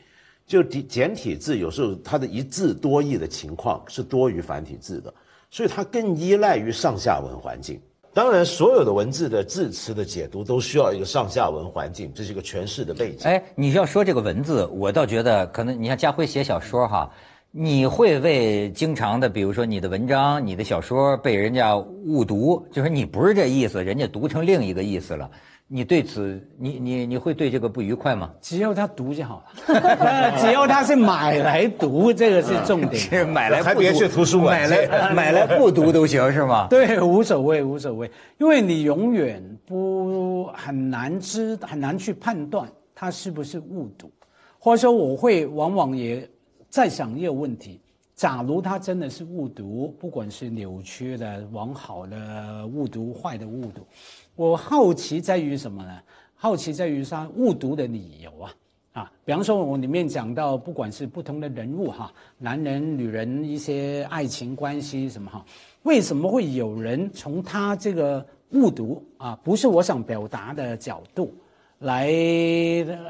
[0.47, 5.13] 就简简体字有时候它的一字多义的情况是多于繁体字的，
[5.51, 7.79] 所以它更依赖于上下文环境。
[8.11, 13.27] 当然，所有的文字的字词的解读都需要一个上下文环境，这是一个诠释的背景。
[13.27, 17.09] 哎，你要说这个文字，我倒觉得可能，你像家辉写小说哈，
[17.49, 25.29] 你会为经常的，比如说你的文章、你的小说被人家误读，就是你不是这意思，人家读成另一个意思了。
[25.75, 28.29] 你对此，你你你会对这个不愉快吗？
[28.39, 32.93] 只要他读就好了， 只要他是买来读，这个是重点。
[33.01, 36.67] 是买来还别去图书馆买来 买来不读都行是吗？
[36.69, 44.11] 对，无所谓，无所谓，因为你永远不很难知，很难去判断他是不是误读，
[44.59, 46.29] 或者说我会往往也
[46.69, 47.81] 在想一个问题：
[48.13, 53.81] 假如他真的是误读，不管是扭曲的、往好的误读、坏的误读。
[54.35, 55.99] 我好奇在于什么呢？
[56.35, 58.53] 好奇在于他误读的理由啊
[58.93, 59.11] 啊！
[59.23, 65.45] 比方说，我里面讲到，不管是不同的人物哈，男人、女人一些爱情关系什么哈，
[65.83, 71.33] 为什么会有人从他这个误读啊，不是我想表达的角度
[71.79, 72.11] 来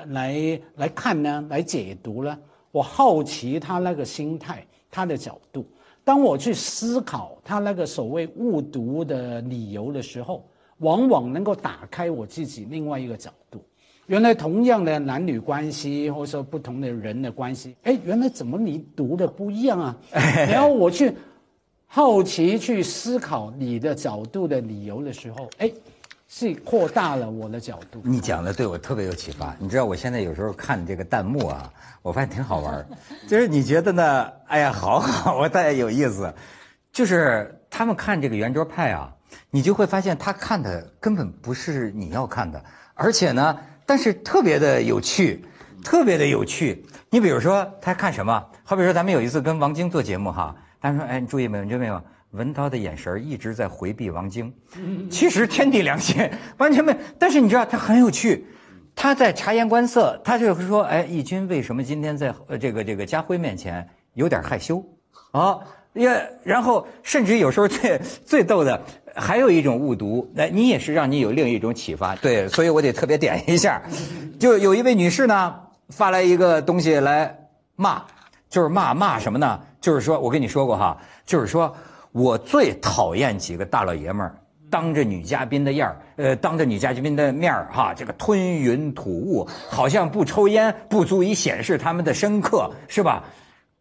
[0.10, 1.46] 来来看呢？
[1.50, 2.38] 来解读呢？
[2.72, 5.66] 我好奇他那个心态，他的角度。
[6.04, 10.46] 当我去思考他那个所谓误读的理由的时候。
[10.84, 13.64] 往往能够打开我自己另外一个角度，
[14.08, 19.98] 原来同样的男女关系，或者说不同的人的关系，哎，原来怎么你读的不一样啊？
[20.52, 21.12] 然后我去
[21.88, 25.72] 好奇去思考你的角度的理由的时候，哎，
[26.28, 28.02] 是扩大了我的角度。
[28.04, 29.56] 你讲的对我特别有启发。
[29.60, 32.86] 你知道我现在有时候看这个弹幕啊，我发现挺好玩
[33.30, 34.32] 就是你觉得呢？
[34.48, 36.34] 哎呀，好好，我太有意思。
[36.92, 39.14] 就是他们看这个圆桌派啊。
[39.50, 45.44] 你就会发现他看的根本不是你要看的，而且呢，但是特别的有趣，
[45.84, 46.86] 特别的有趣。
[47.10, 48.44] 你比如说他看什么？
[48.64, 51.64] 好比说咱们有一次跟王晶做节目哈，他说：“哎，你注意没有？
[51.64, 52.02] 你注意没有？
[52.32, 54.52] 文涛的眼神一直在回避王晶。
[55.12, 56.96] 其实天地良心，完全没。
[57.20, 58.46] 但是你知道他很有趣，
[58.96, 64.84] 他在察言观色，他就会说：哎，义军为什么今天在这个这个家辉面前有点害羞？
[65.32, 65.60] 啊？”
[65.94, 66.10] 也，
[66.44, 68.82] 然后甚至有时候最最逗的，
[69.16, 72.16] 还有一种误读，那你也是让你有另一种启发。
[72.16, 73.82] 对，所以我得特别点一下，
[74.40, 75.56] 就有一位女士呢
[75.90, 77.38] 发来一个东西来
[77.76, 78.04] 骂，
[78.50, 79.60] 就是骂骂什么呢？
[79.80, 81.76] 就是说我跟你说过哈，就是说
[82.12, 84.36] 我最讨厌几个大老爷们儿
[84.70, 93.24] 当着女嘉宾的面儿，呃，当着女嘉宾的面儿哈，这个吞云吐雾，好像不抽烟不足以显示他们的深刻，是吧？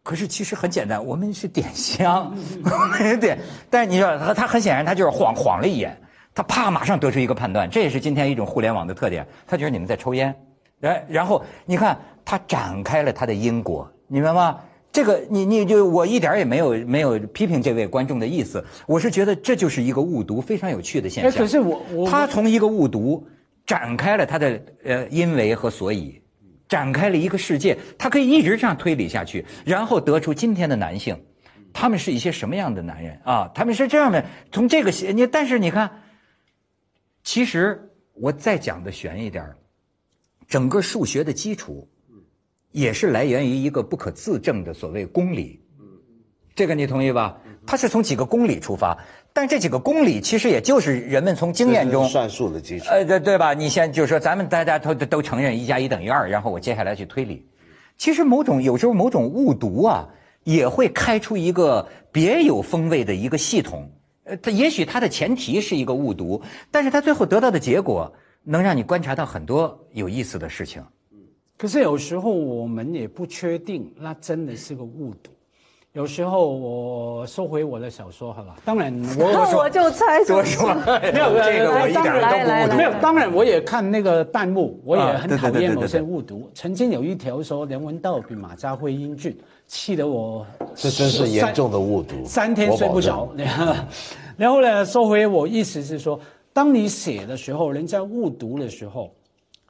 [0.03, 2.35] 可是其实很简单，我们是点香，
[3.21, 3.39] 点。
[3.69, 5.97] 但是你说他，他很显然他就是晃晃了一眼，
[6.35, 9.25] 他啪马上得出一个判断，这也是今天一种互联网的特点。
[9.47, 10.35] 他觉得你们在抽烟，
[10.81, 14.59] 哎，然后你看他展开了他的因果，你明白吗？
[14.91, 21.31] 这个你你就我一点也没有没有批评这位观众的意思，我是觉得这就是一个误读，非常有趣的现象。
[21.31, 23.25] 可是我我他从一个误读
[23.65, 26.21] 展开了他的呃因为和所以。
[26.73, 31.15] 展开了一个世界，他可以一直这样推理下去，然后得出今天的男性，
[31.71, 33.51] 他们是一些什么样的男人啊？
[33.53, 34.25] 他们是这样的。
[34.51, 36.01] 从这个你，但是你看，
[37.23, 39.53] 其实我再讲的悬一点
[40.47, 41.87] 整个数学的基础，
[42.71, 45.61] 也是来源于一个不可自证的所谓公理。
[46.55, 47.39] 这个你同意吧？
[47.65, 48.97] 它是从几个公理出发。
[49.35, 53.51] 但这几个公理其实也就是人们从经验中算术的基础，呃，对对吧？
[53.53, 57.43] 你先就是说，咱们大家都都承认一加一等于二，然后我接下来去推理。
[57.97, 60.07] 其实某种有时候某种误读啊，
[60.43, 63.89] 也会开出一个别有风味的一个系统。
[64.25, 70.83] 呃，它也许它的前提是一个误读，但是它最后得到的结果能让你观察到很多有意思的事情。
[71.57, 75.31] 可是有时候我们也不确定，那真的是个误读。
[75.93, 78.55] 有时候我收回我的小说，好吧？
[78.65, 80.73] 当然， 我我就猜说 实话，
[81.13, 82.77] 没有这个我一点都不。
[82.77, 86.49] 没有，当然我也看那个弹幕，我也很讨厌某些误读。
[86.55, 89.37] 曾经有一条说梁文道比马家辉英俊，
[89.67, 93.29] 气得我这真是严重的误读，三天睡不着。
[94.35, 96.19] 然后呢，收回我意思是说，
[96.51, 99.13] 当你写的时候，人家误读的时候。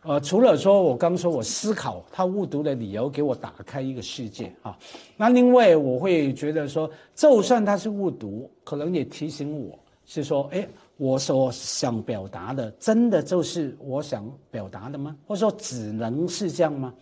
[0.05, 4.77] 呃，除了说我刚说我思考他误读的理由，给我打开一个世界啊，
[5.15, 15.15] 那另外我会觉得说，就算他是误读，可能也提醒我是说，哎，我所想表达的真的就是我想表达的吗？
[15.25, 16.93] 或者说只能是这样吗？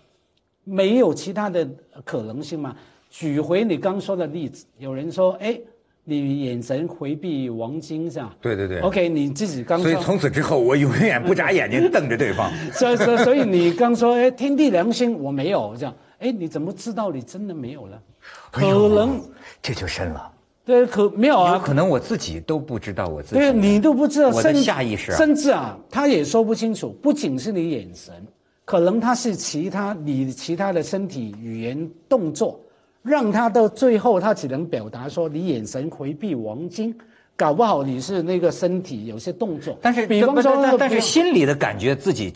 [0.63, 1.67] 没有其他的
[2.05, 2.75] 可能性吗？
[3.09, 5.59] 举回你刚说的例子，有人说，哎。
[6.03, 8.35] 你眼神回避王晶是吧？
[8.41, 8.79] 对对对。
[8.79, 9.79] OK，你自己刚。
[9.79, 12.51] 所以从此之后，我永远不眨眼睛瞪着对方。
[12.73, 15.95] 所以所以所以你刚说，哎，天地良心，我没有这样。
[16.19, 18.01] 哎，你怎么知道你真的没有了？
[18.51, 19.19] 可能
[19.61, 20.31] 这就深了。
[20.63, 23.35] 对，可没有有啊，可能我自己都不知道我自己。
[23.35, 28.13] 对你都不知道，我的下意识啊甚至啊，他也说不清楚，不仅是你眼神，
[28.63, 32.59] 可能他是其他你其他的身体语言动作，
[33.03, 36.93] 让他到最后他只能表达说你眼神回避王晶，
[37.35, 42.31] 搞不好你是那个身体有些动作，但是比方说那个但但是心里的感觉自己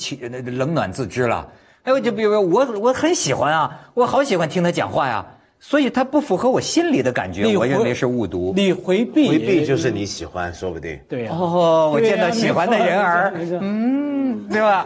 [0.57, 1.47] 冷暖自知了。
[1.84, 5.24] 哎，我就比如说我我很喜欢啊，我好喜欢听他讲话呀，
[5.60, 8.53] 所以它不符合我心里的感觉，我认为是误读。
[8.56, 10.99] 你回避回避就是你喜欢，说不定。
[11.10, 14.86] 对啊，哦，我见到喜欢的人儿，嗯，对吧？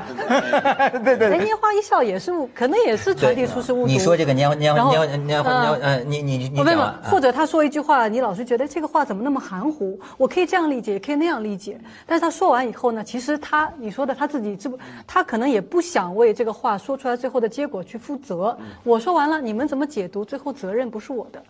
[1.04, 1.30] 对 对。
[1.40, 3.88] 拈花一笑也是误，可能也是传递出是误读。
[3.88, 10.00] 你说这个拈拈然后拈拈花嗯你你你我问问讲完，或者他说一句话，你老是觉得这个话怎么那么含糊？
[10.18, 11.78] 我可以这样理解，也可以那样理解。
[12.06, 18.58] 但是他说完以后呢，其实他你说的他自己这不，他可能也不想为这个话说出来最后的结果去负责。
[18.84, 20.24] 我说完了，你们怎么解读？
[20.24, 21.44] 最后责任不是我的。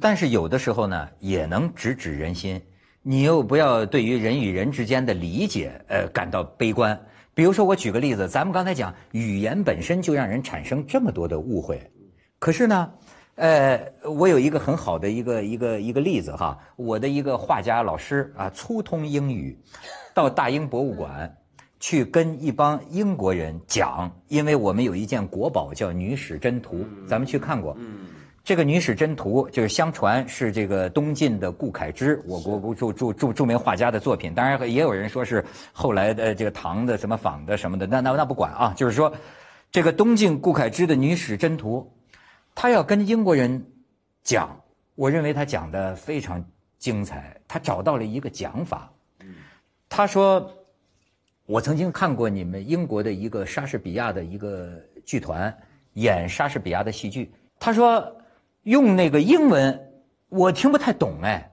[0.00, 2.60] 但是有的时候呢，也能直指人心。
[3.02, 6.98] 你又不要对于人与人之间的理解，呃，感到悲观。
[7.32, 11.80] 比如说，我举个例子，咱们刚才讲，语言本身就让人产生这么多的误会。
[12.38, 12.92] 可是呢，
[13.36, 19.58] 呃，我有一个很好的一个一个一个例子哈，我的一个画家老师啊，粗通英语，
[20.12, 21.34] 到大英博物馆
[21.78, 27.74] 去跟一帮英国人讲，因为我们有一件国宝叫《女史箴图》，咱们去看过。
[28.42, 34.34] 这个《女史箴图》就是相传是这个东晋的顾恺之，我国著著著著名画家的作品。
[34.34, 39.12] 当然也有人说是后来的这个唐的什么仿的什么的，那那那不管啊，就是说
[39.70, 41.92] 这个东晋顾恺之的《女史箴图》，
[42.54, 43.64] 他要跟英国人
[44.22, 44.58] 讲，
[44.94, 46.44] 我认为他讲的非常
[46.78, 48.90] 精彩，他找到了一个讲法。
[49.88, 50.48] 他说
[51.46, 55.54] ：“我曾经看过你们英国的一个莎士比亚的一个剧团
[55.94, 58.00] 演莎士比亚的戏剧。”他说
[58.62, 59.80] ：“用那个英文，
[60.28, 61.50] 我听不太懂哎，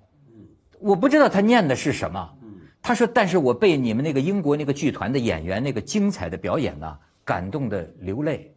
[0.79, 2.33] 我不知道他念的是什么。”
[2.81, 8.53] 他说：“但是我被你们那个英国那个剧团的演员那个精彩的表演呢，感动的流泪。”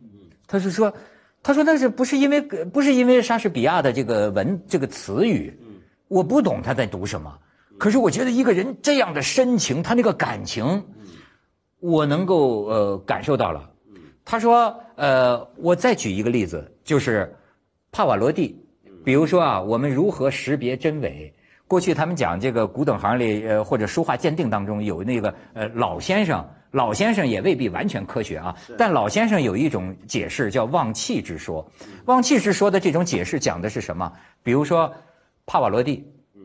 [0.47, 0.93] 他是说，
[1.43, 5.59] 他说那是不是因为不是因为莎士比亚的这个文这个词语，
[6.07, 7.37] 我不懂他在读什么，
[7.79, 10.85] 可是我觉得一个人这样的深情，他那个感情，
[11.81, 13.69] 我能够呃感受到了。
[14.25, 17.35] 他说呃，我再举一个例子，就是
[17.93, 18.57] 帕瓦罗蒂，
[19.05, 21.33] 比如说啊，我们如何识别真伪？
[21.67, 31.65] 过去他们讲这个古董行里，呃，或者书画鉴定当中有那个呃老先生，老先生也未必完全科学啊，但老先生有一种解释叫望气之说。
[32.07, 34.13] 望气之说的这种解释讲的是什么？
[34.43, 34.93] 比如说
[35.47, 36.43] 帕瓦罗蒂，嗯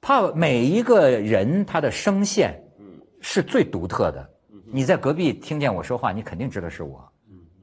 [0.00, 2.84] 帕每一个人他的声线嗯
[3.20, 4.28] 是最独特的。
[4.74, 7.11] 你在隔壁听见我说话，你肯定知道是我，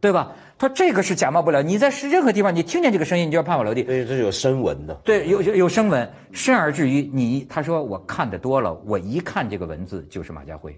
[0.02, 0.34] 对吧？
[0.58, 1.62] 他说这个是假冒不了。
[1.62, 3.82] 你在任何地方，你听见这个声音，你就要帕瓦罗蒂。
[3.82, 4.94] 因为这是有声纹的。
[5.04, 10.78] 对，有有有声纹，甚而至于你，他说我看的多了，我一看这个文字就是马家辉，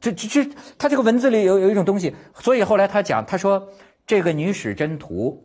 [0.00, 3.68] 这这这，他这个文字里有有一种东西，所以后来他讲，他说
[4.06, 5.42] 这个《女史箴图》，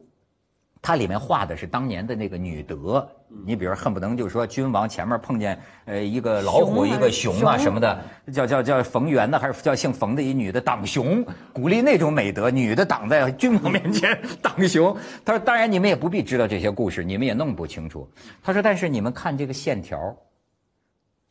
[0.84, 3.08] 它里面画的是当年的那个女德，
[3.46, 8.04] 你比如恨不能就是说君王前面碰见呃一个老虎一个熊啊什么的，
[8.34, 11.24] 叫叫叫冯源呢，还是叫姓冯的一女的挡熊，
[11.54, 14.98] 鼓励那种美德，女的挡在君王面前 挡熊。
[15.24, 18.10] 他说，当然你们也不必知道这些故事，你们也弄不清楚。
[18.42, 20.18] 他说，但是你们看这个线条，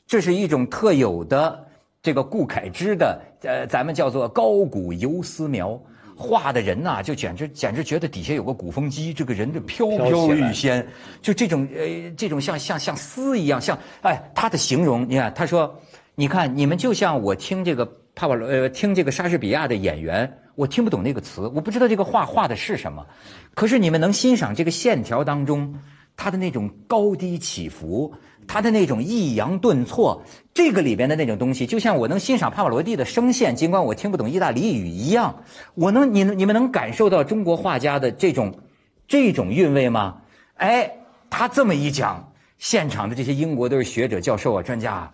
[0.07, 1.67] 这是一种特有的
[2.01, 5.77] 这个顾恺之的，呃，咱们叫做高古游丝描。
[6.21, 10.87] 画的人呐、就简直简直觉得底下有个鼓风机，这个人就飘飘欲仙，
[11.23, 15.75] 就这种呃，这种像像像丝一样，像哎，他的形容，你看，他说，
[16.15, 23.07] 你看你们就像我听这个帕瓦罗呃，听这个莎士比亚的演员，我听不懂那个词，我不知道这个画画的是什么，
[23.55, 25.75] 可是你们能欣赏这个线条当中
[26.17, 28.13] 它的那种高低起伏，
[28.53, 30.21] 他的那种抑扬顿挫，
[30.53, 35.33] 这个里边的那种东西，就像我能欣赏帕瓦罗蒂的声线，尽管我听不懂意大利语一样，
[35.77, 38.53] 我能你你们能感受到中国画家的这种
[39.07, 40.17] 这种韵味吗？
[40.57, 40.91] 哎，
[41.31, 45.13] 他这么一讲，现场的这些英国都是学者、教授啊、专家啊，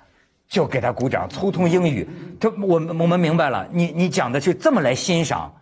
[0.48, 2.08] 就给他鼓掌，粗通英语。
[2.40, 5.52] 他我们我们明白了，你你讲的是这么来欣赏。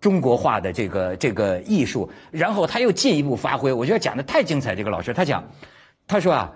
[0.00, 4.74] 中国画的这个这个艺术，然后他又进一步发挥，我觉得讲的太精彩。
[4.74, 5.44] 这个老师他讲，
[6.08, 6.50] 他说啊，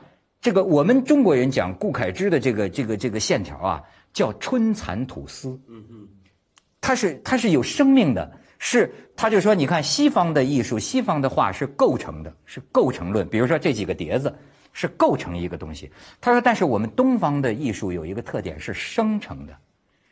[0.45, 3.82] 这个我们中国人讲顾恺之的这个这个这个线条啊，
[4.12, 5.59] 叫春蚕吐丝。
[5.66, 6.07] 嗯嗯，
[6.82, 13.26] 它是它是有生命的，是他就说，你看西方的艺术，西方的画是构成的，是构成论。
[13.30, 14.36] 比如说这几个碟子
[14.74, 15.90] 是构成一个东西。
[16.20, 19.57] 他说，但是我们东方的艺术有一个特点是生成的，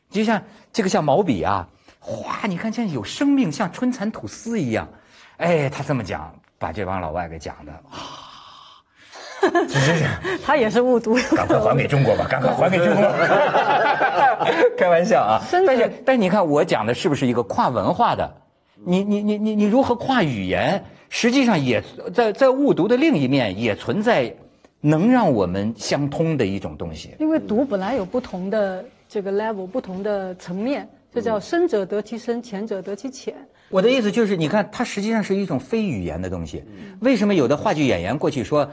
[0.08, 1.68] 就像这个像毛笔啊。
[2.00, 2.46] 哗！
[2.48, 4.88] 你看，像有生命，像春蚕吐丝一样。
[5.36, 8.31] 哎，他这么讲，把这帮老外给讲的啊，
[10.44, 11.14] 他也是误读。
[11.34, 13.02] 赶快还给中国吧， 赶快还给中国。
[14.76, 18.32] 开玩笑啊，真的但是但是你看我讲的是不是一个跨文化的？
[18.84, 20.82] 你你你你你如何跨语言？
[21.08, 21.82] 实际上也
[22.14, 24.34] 在在误读的另一面也存在
[24.80, 27.14] 能让我们相通的一种东西。
[27.18, 33.34] 因为读本来有不同的这个 level，不同的层面，这叫深者得其深，浅者得其浅。
[33.68, 36.64] 我的意思就是，你看，它实际上是一种非语言的东西。
[37.00, 38.68] 为什么有的话剧演员过去说，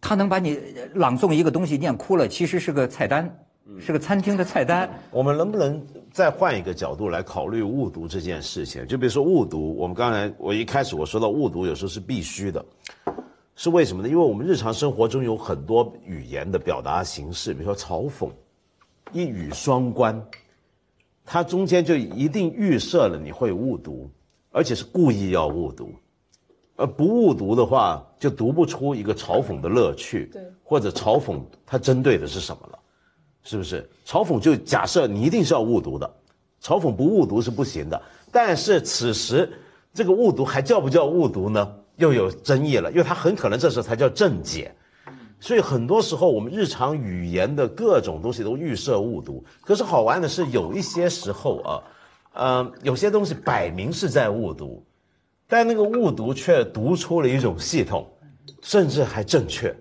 [0.00, 0.58] 他能把你
[0.94, 3.38] 朗诵一个东西念哭了，其实是个菜单，
[3.78, 4.88] 是个餐厅的菜单。
[5.10, 8.86] 我们能不能再换一个角度来考虑误读这件事情？
[8.86, 12.64] 就比如说误读，我们刚才我一开始我说到误读有时候是必须的，
[13.54, 14.08] 是为什么呢？
[14.08, 18.30] 因为我们日常生活中有很多语言的表达形式，比如说嘲讽，
[19.12, 20.20] 一语双关，
[21.24, 24.10] 它中间就一定预设了你会误读，
[24.50, 25.92] 而且是故意要误读。
[26.80, 32.78] 而不误读的话，就读不出一个嘲讽的乐趣，对或者嘲讽它针对的是什么了。
[33.42, 33.88] 是不是？
[34.06, 36.10] 嘲讽就假设你一定是要误读的，
[36.62, 38.00] 嘲讽不误读是不行的。
[38.30, 39.50] 但是此时
[39.94, 41.74] 这个误读还叫不叫误读呢？
[41.96, 44.74] 又有争议了，因为它很可能这时候才叫正解。
[45.38, 49.42] 所以很多时候我们日常语言的各种东西都预设误读。
[49.62, 51.82] 可是好玩的是，有一些时候啊，
[52.34, 54.84] 呃，有些东西摆明是在误读，
[55.50, 58.08] 但那个误读却读出了一种系统，
[58.62, 59.74] 甚至还正确。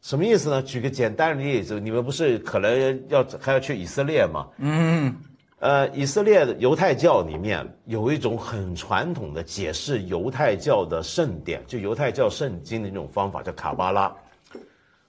[0.00, 0.62] 什么意思呢？
[0.62, 4.46] 举个简单的例子，你们不是可能要还要去以色列吗？
[4.58, 5.14] 嗯，
[5.60, 14.14] 呃，以色列的犹太教里面有一种很传统的解释犹太教的圣典，就犹太教圣经的那种方法，叫卡巴拉。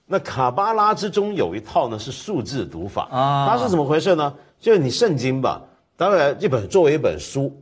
[0.06, 4.32] 那卡巴拉之中有一套呢是数字读法啊它是怎么回事呢？
[4.60, 5.62] 就是你圣经吧，
[5.96, 7.54] 当然这本作为一本书，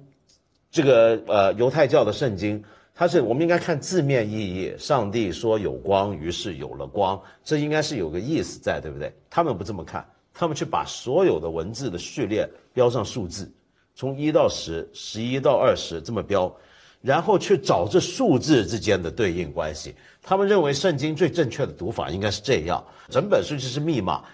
[0.75, 2.61] 这个呃犹太教的圣经，
[2.97, 4.75] 它是我们应该看字面意义。
[4.77, 9.15] 上帝说有光，于是有了光，这应该是有个意思在，对不对？
[9.31, 10.05] 他们不这么看，
[10.35, 13.49] 他们去把所有的文字的序列标上数字，
[13.95, 16.53] 从一到十，十一到二十这么标，
[17.01, 19.95] 然后去找这数字之间的对应关系。
[20.25, 24.25] 他们认为圣经最正确的读法应该是这样，整本书就是密码。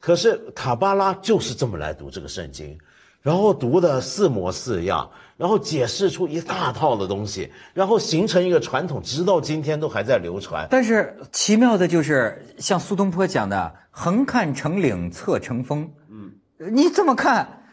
[0.00, 2.78] 可是卡巴拉就是这么来读这个圣经，
[3.20, 10.66] 然后读的似模似样，然后解释出一大套的东西，然后形成一个传统，直到今天都还在流传。
[10.70, 16.30] 但是奇妙的就是，像苏东坡讲的“横看成岭侧成峰”，嗯，
[16.72, 17.64] 你这么看，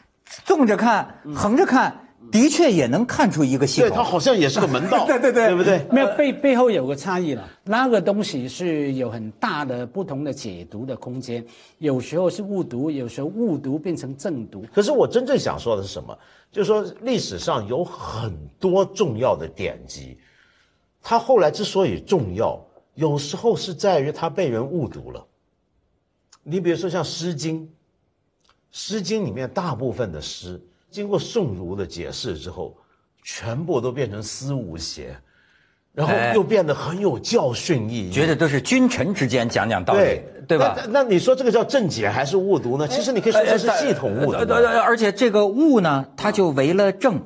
[0.46, 3.98] 纵着看，横着看，的确也能看出一个系对，统。
[3.98, 5.86] 它好像也是个门道， 对对对对不对？
[5.92, 11.46] 没有背背后有个差异了，那个东西是有很大的不同的解读的空间，
[11.80, 14.66] 有时候是误读，有时候误读变成正读。
[14.74, 16.18] 可是我真正想说的是什么？
[16.52, 20.18] 就是说历史上有很多重要的典籍，
[21.02, 22.62] 它后来之所以重要，
[22.96, 25.26] 有时候是在于它被人误读了。
[26.44, 27.62] 你比如说像《诗经》，
[28.72, 30.60] 《诗经》里面大部分的诗，
[30.92, 32.76] 经过宋儒的解释之后，
[33.24, 35.16] 全部都变成思无邪，
[35.94, 38.12] 然后哎又变得很有教训意义。
[38.12, 40.76] 觉得都是君臣之间讲讲道理，对吧？
[40.78, 42.88] 那那那你说这个叫正解还是误读呢？
[42.88, 44.38] 其实你可以说这是系统误读。
[44.40, 47.22] 呃呃呃而且这个误呢，它就为了正，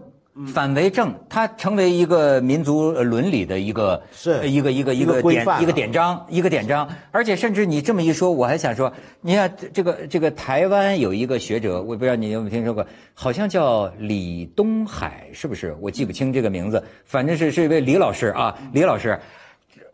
[0.47, 6.87] 反为正，它成为一个民族呃伦理的一个是呃一个一个一一个典一个典章，一个典章。
[7.11, 15.73] 而且甚至你这么一说，我还想说，你看这这个这个台湾有一个学者，我不知道你有没有听说过，好像叫李东海，是不是？
[15.79, 19.17] 我记不清这个名字，反正是是一位李老师啊，李老师。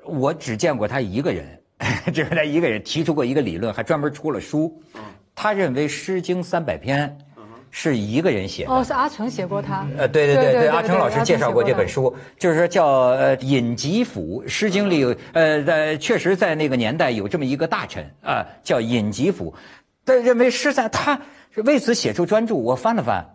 [0.03, 1.45] 我只见过他一个人，
[2.11, 4.81] 只是他一个人提出过一个理论，还专门出了书。
[5.35, 7.15] 他认为《诗经》三百篇
[7.71, 8.71] 是一个人写的。
[8.71, 9.87] 哦，是阿成写过他。
[9.97, 19.53] 呃，对对对对，阿成老师介绍过这本书，就是说叫呃《尹吉甫》，《诗经》里有呃在确实在那个年代有这么一个大臣啊、叫尹吉甫，
[20.05, 21.19] 他认为诗在他
[21.63, 22.53] 为此写出专著。
[22.55, 23.25] 我翻了翻，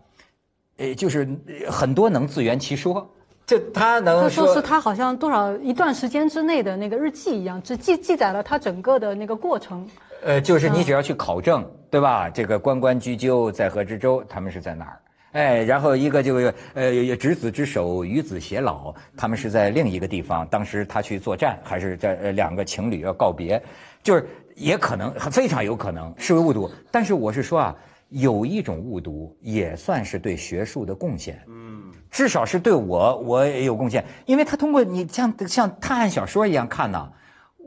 [0.76, 1.26] 呃，就是
[1.64, 3.10] 呃很多能自圆其说，
[3.46, 9.88] 就他能他说是他好像多少一段时间之内的那个日记一样，只记记载了他整个的那个过程。
[10.26, 12.28] 呃，就是你只要去考证，对吧？
[12.28, 15.00] 这个关关雎鸠，在河之洲，他们是在哪儿？
[15.30, 20.44] 哎，然后一个这个呃执子之手，与子偕老，他们是在另一个地方。
[20.48, 23.62] 当时他去作战，还是在呃两个情侣要告别，
[24.02, 26.68] 就是也可能非常有可能是误读。
[26.90, 27.76] 但是我是说啊，
[28.08, 31.40] 有一种误读也算是对学术的贡献。
[31.46, 37.12] 嗯，至少是对我我也有贡献，因为他通过你像像探案小说一样看呢，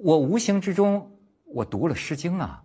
[0.03, 1.09] 我无形之中
[1.53, 2.61] 我读了《诗经》啊。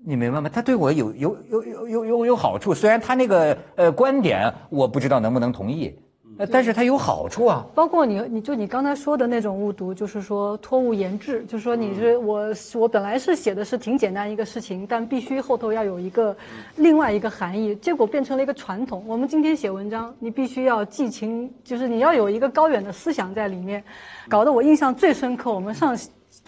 [0.00, 0.48] 你明白吗？
[0.48, 5.92] 他对我有有有有有有有好处，虽然他那个呃观点我不知道能不能同意，
[6.38, 7.66] 呃但是他有好处啊。
[7.74, 12.46] 包括你，你就你刚才说的那种误读，就是说托物言志，就是说你是我
[12.76, 16.34] 我本来是写的是挺简单一个事情，但必须后头要有一个
[16.76, 19.02] 另外一个含义，结果变成了一个传统。
[19.04, 23.82] 我们今天写文章，你必须要寄情，就是你要有一个高远的思想在里面，
[24.28, 25.52] 搞得我印象最深刻。
[25.52, 25.98] 我们上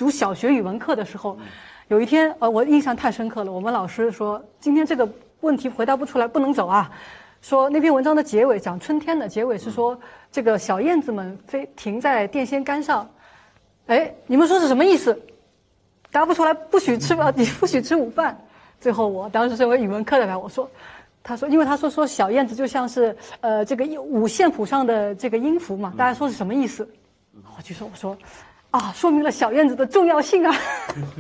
[0.01, 1.39] 读小学语文课的时候，
[1.89, 5.07] 有一天呃，我印象太深刻了，我们老师说今天这个
[5.41, 6.91] 问题回答不出来不能走啊。
[7.43, 9.99] 说那篇文章的结尾讲春天的结尾是说
[10.33, 13.07] 这个小燕子们飞停在电线杆上，
[13.89, 15.21] 哎，你们说是什么意思？
[16.11, 18.35] 答不出来不许吃吧， 你不许吃午饭。
[18.81, 20.67] 最后我当时身为语文课代表，我说，
[21.23, 26.89] 他说因为他说说小燕子就像是呃这个五线谱上的这个音符嘛，大家说是什么意思？
[27.55, 28.17] 我就说我说。
[28.71, 30.55] 啊，说明了小燕子的重要性啊！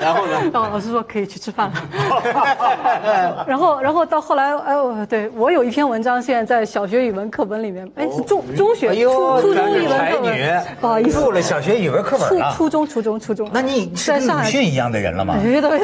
[0.00, 0.50] 然后呢？
[0.52, 3.44] 然后老师说可以去吃饭了。
[3.48, 13.48] 然后，然后到后来，哎呦，对我有一篇文章，现在在小学语文课本里面，哎，是中中学、初初中语文课本，不好意思，入了小学语文课本初初中、初中、初中。
[13.50, 15.36] 那你是跟鲁迅一样的人了吗？
[15.38, 15.80] 哎，对对，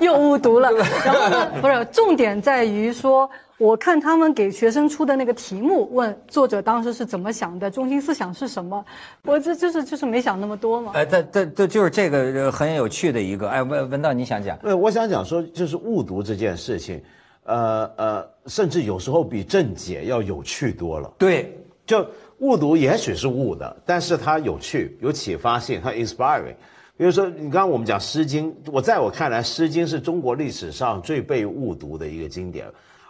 [0.00, 0.70] 又误读了。
[1.04, 3.28] 然后呢，不是，重点在于说。
[3.58, 8.84] 我看他们给学生出的那个题目，问作者当时是怎么想的，中心思想是什么？
[9.24, 10.92] 我这就是就是没想那么多嘛。
[10.94, 13.48] 哎，这这这就是这个很有趣的一个。
[13.48, 14.56] 哎，文文道，你想讲？
[14.62, 17.02] 呃，我想讲说，就是误读这件事情，
[17.42, 21.12] 呃呃，甚至有时候比正解要有趣多了。
[21.18, 21.52] 对，
[21.84, 22.06] 就
[22.38, 26.54] 误读也许是误的，但是它有趣、有启发性，它 inspiring。
[26.96, 32.66] 比如说，你刚刚我们讲《诗经》，我在我看来，《诗经》是中国历史上最被误读的一个经典。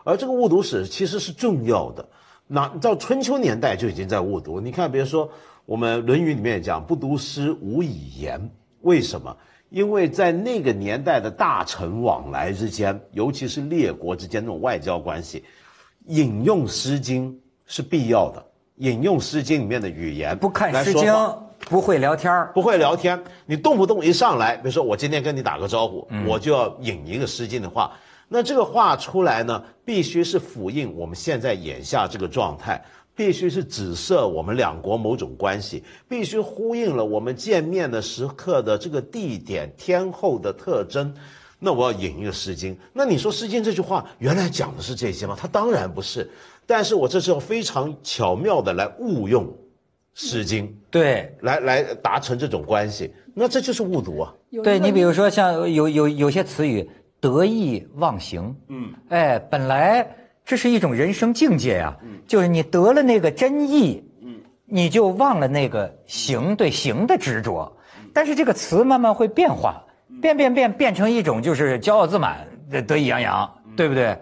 [0.08, 2.08] 而这个误读史其实是重要的，
[2.46, 4.58] 那到春秋年代就已经在误读。
[4.58, 5.30] 你看，比如说
[5.66, 8.40] 我们《论语》里面讲“不读诗，无以言”，
[8.80, 9.36] 为什么？
[9.68, 15.44] 因为在那个年代的大臣往来之间，尤其是列国之间那种外交关系，
[16.06, 17.30] 引用《诗经》
[17.66, 18.42] 是必要的。
[18.76, 21.02] 引用《诗经》里面的语言，不看《诗经》
[21.68, 23.22] 不会聊天不会聊天。
[23.44, 27.92] 你动不动一上来，比如说我今天跟你打个招呼，我就要引一个《诗经》的话。
[28.30, 32.84] 那这个话出来呢，必须是复印我们现在眼下这个状态，
[33.16, 41.10] 必须是指涉我们两国某种关系，必须呼应了我们见面的时刻的这个地点、天候的特征。
[41.58, 45.34] 那我要引一个《诗经》，那你说《诗经》这句话原来讲的是这些吗？
[45.40, 46.30] 它当然不是。
[46.66, 49.46] 但是我这是要非常巧妙的来误用
[50.12, 53.10] 《诗经》，对，来来达成这种关系。
[53.32, 54.34] 那这就是误读啊。
[54.62, 56.86] 对你比如说像有有有些词语。
[57.20, 60.06] 得意忘形，嗯，哎，本来
[60.44, 67.70] 这是一种人生境界呀，嗯，就是你得了那个真意，嗯，你就忘了那个形对形的执着，
[68.12, 69.82] 但是这个词慢慢会变化，
[70.22, 74.16] 变变变变成一种就是骄傲自满的得意洋洋，对不对？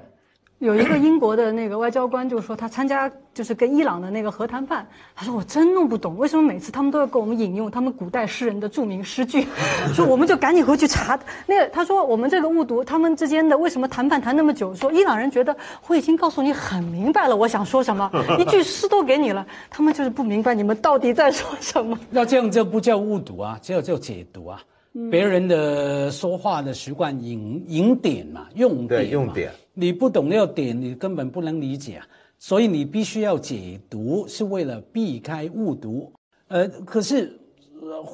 [0.59, 9.47] 有一个英国的那个外交官就说，他参加就是跟伊朗的那个核谈判，他说我真弄不懂，为什么每次他们都要给我们引用他们古代诗 人的著名诗句，
[9.93, 11.19] 说我们就赶紧回去查。
[11.47, 14.75] 那个他说我们这个误读，他们之间的为什么谈判谈那么久？
[14.75, 15.55] 说伊朗人觉得
[15.89, 21.99] 我已经告诉你很明白了，我想说什么，一句诗都给你了，他们就是不明白你们到底在说什么。
[22.09, 24.63] 那这样就不叫误读啊，这叫解读啊。
[25.11, 29.53] 别人的说话的习惯引引点嘛，用点用点。
[29.79, 32.07] 你不懂那个点，你根本不能理解啊。
[32.39, 36.11] 所以你必须要解读，是为了避开误读。
[36.49, 37.39] 呃，可是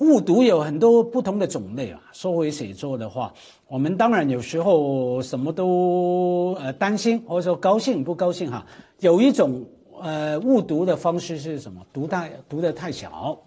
[0.01, 2.01] 误读有很多不同的种类啊。
[2.13, 3.33] 说回写作的话，
[3.69, 8.67] 我们当然有时候什么都呃担心，或者说高兴不高兴哈。
[8.99, 9.65] 有一种
[10.01, 11.81] 呃误读的方式是什么？
[11.93, 13.39] 读太读的太小。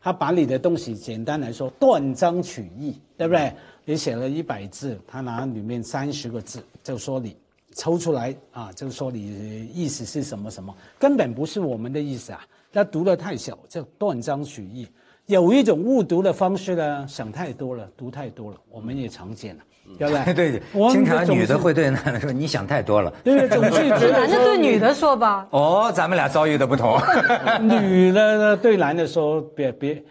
[0.00, 3.52] 他把你的东西简单来说断章取义，对不对？
[3.86, 7.34] 你写了一百字，他拿里面三十个字就说你
[7.74, 12.40] 抽出来啊，就说你意思是什么什么，根本不是我们的意思啊。
[12.72, 14.88] 他读的太小，就断章取义。
[15.26, 19.62] 有一种误读的方式呢，想太多了，读太多了，我们也常见了。
[19.98, 20.32] 对不对？
[20.50, 25.46] 对，经常女的会对男的说：“你想太多了。”对，总是男的对女的说吧。
[25.50, 26.98] 哦，咱们俩遭遇的不同。
[27.60, 30.02] 女的对男的说：“别别，别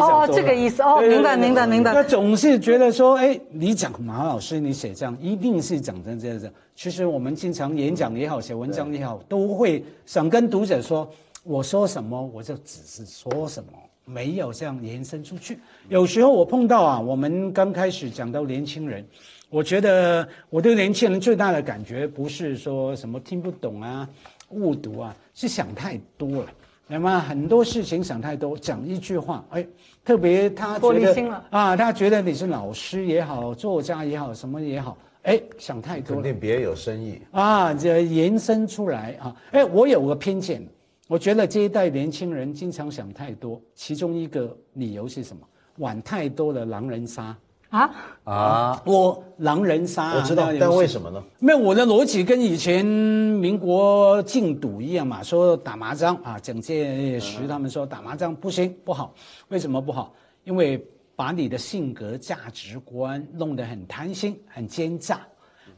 [0.00, 1.92] 哦，这个意思哦，明白明白明白。
[1.92, 11.08] 那总是觉得说：“哎，你讲马老师，你写这样一定是讲成这样子。”其实我们经常演讲也好，写文章也好，都会想跟读者说
[11.44, 13.70] ：“我说什么，我就只是说什么。”
[14.04, 15.58] 没有这样延伸出去。
[15.90, 19.06] 有时候我碰到啊，我们刚开始讲到年轻人，
[19.50, 24.08] 我觉得我对年轻人最大的感觉不是说什么听不懂啊、
[24.48, 26.46] 误读啊，是想太多了。
[26.90, 29.66] 那么很多事情想太多，讲一句话，哎，
[30.02, 37.20] 特别他觉得啊，他觉得你是老师也好，作家也好，什么也好，哎，想太多了肯定别有深意。
[37.30, 40.66] 啊，这延伸出来啊，哎，我有个偏见，
[41.08, 45.46] 我觉得这一代年轻人经常想太多，其中一个理由是什么？
[45.76, 47.36] 玩太多的狼人杀。
[47.70, 47.90] 啊，
[48.24, 51.22] 啊，我狼人杀啊、我知道但为什么呢？
[51.38, 59.14] 没有，我的逻辑跟以前民国禁赌一样嘛，说打麻将啊，蒋介石他们说打麻将不行不好，
[59.48, 60.14] 为什么不好？
[60.44, 60.82] 因为
[61.14, 65.20] 把你的性格价值观弄得很贪心、很奸诈。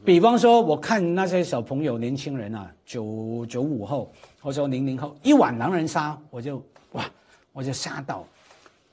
[0.04, 6.62] 比方说，我看那些小朋友、年轻人啊，九九五后或者说零零后，一碗狼人杀，我就
[6.92, 7.04] 哇，
[7.52, 8.24] 我就吓到，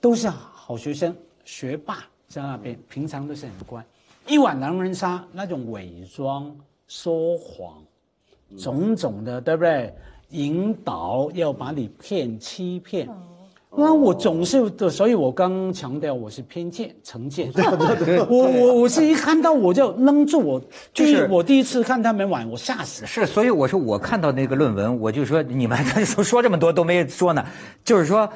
[0.01, 3.83] 都是好学生、学霸在那边，平常都是很乖。
[4.27, 6.53] 一碗狼人杀那种伪装、
[6.87, 7.81] 说谎，
[8.57, 9.93] 种种的，对不对？
[10.31, 13.07] 引导要把你骗、欺骗。
[13.69, 17.49] 那我总是的，所以我刚强调我是偏见、成见。
[18.27, 20.61] 我我我是一看到我就愣住，我
[20.93, 23.07] 就是我第一次看他们玩，我吓死了。
[23.07, 27.45] 是，所以我说我看到那个论文，我就说你们还说说这么多都没说呢，
[27.85, 28.29] 就是说。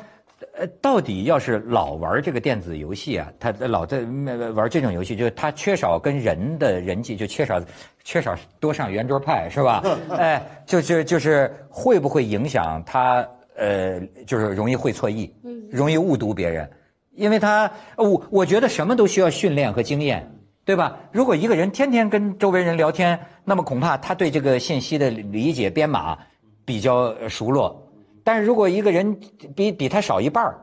[0.57, 7.61] 呃，到底要是老玩这个电子游戏啊，他老在呃玩这种游戏，就是他缺少跟人的人际，就缺少
[8.03, 9.83] 缺少多上圆桌派，是吧？
[10.17, 13.27] 哎，就是就是会不会影响他？
[13.53, 15.31] 呃，就是容易会错意，
[15.69, 16.67] 容易误读别人，
[17.11, 20.27] 因为他我我觉得什么都需要训练和经验，
[20.65, 20.97] 对吧？
[21.11, 26.17] 如果一个人天天跟周围人聊天，那么恐怕他对这个信息的理解编码
[26.65, 27.90] 比较呃熟络。
[28.23, 29.17] 但是如果一个人
[29.55, 30.59] 比比他少一半儿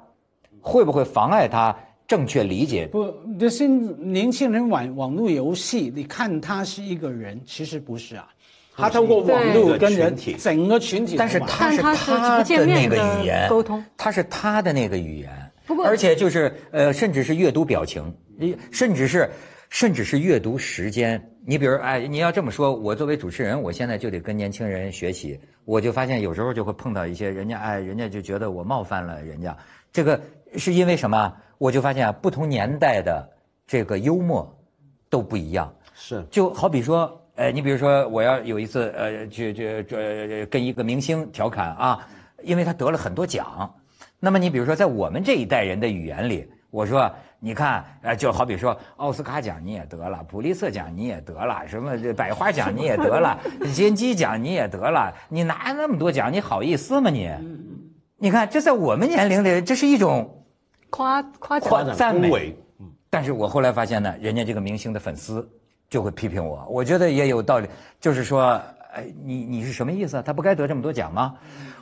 [0.61, 2.87] 会不会妨碍他正确理解？
[2.87, 8.29] 不，就是年轻人玩网络游戏，你看他是一个人，其实不是啊。
[8.77, 15.31] 他通过网络跟人体整个群体，但是他是但他是他的那个语言沟通，他是他的那个语言。
[15.67, 19.29] 不过而且就是呃，甚至是阅读表情，你甚至是
[19.69, 21.21] 甚至是阅读时间。
[21.45, 25.39] 你比如哎，你要这么说，我作为主持人，我现在就得跟年轻人学习。
[25.69, 29.55] 我就发现有时候就会碰到一些人家哎，人家就觉得我冒犯了人家，
[29.93, 30.19] 这个
[30.57, 31.31] 是因为什么？
[31.59, 33.29] 我就发现啊，不同年代的
[33.67, 34.51] 这个幽默
[35.11, 35.71] 都不一样。
[35.93, 42.09] 是就好比说，呃，你比如说，我要有一次，呃，去去呃，跟一个明星调侃啊，
[42.43, 43.71] 因为他得了很多奖。
[44.19, 47.11] 那么你比如说，在我们这一代人的语言里，我说，
[47.41, 53.39] 你看，呃，就好比说，奥斯卡奖你也得了，普利策奖你也得了，什么这百花奖你也得了，
[53.73, 57.31] 金鸡奖你也得了，你拿那么多奖，你好意思吗你？
[58.19, 60.45] 你看，这在我们年龄里，这是一种
[60.91, 62.55] 夸夸奖夸夸赞美。
[63.09, 65.49] 但是我后来发现呢，人家这个明星的粉丝
[65.89, 67.67] 就会批评我，我觉得也有道理，
[67.99, 68.61] 就是说，
[68.93, 70.23] 哎，你你是什么意思啊？
[70.23, 71.35] 他不该得这么多奖吗？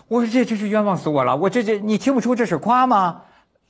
[0.06, 1.34] 我说这真是冤枉死我了！
[1.34, 3.22] 我这这你听不出这是夸吗？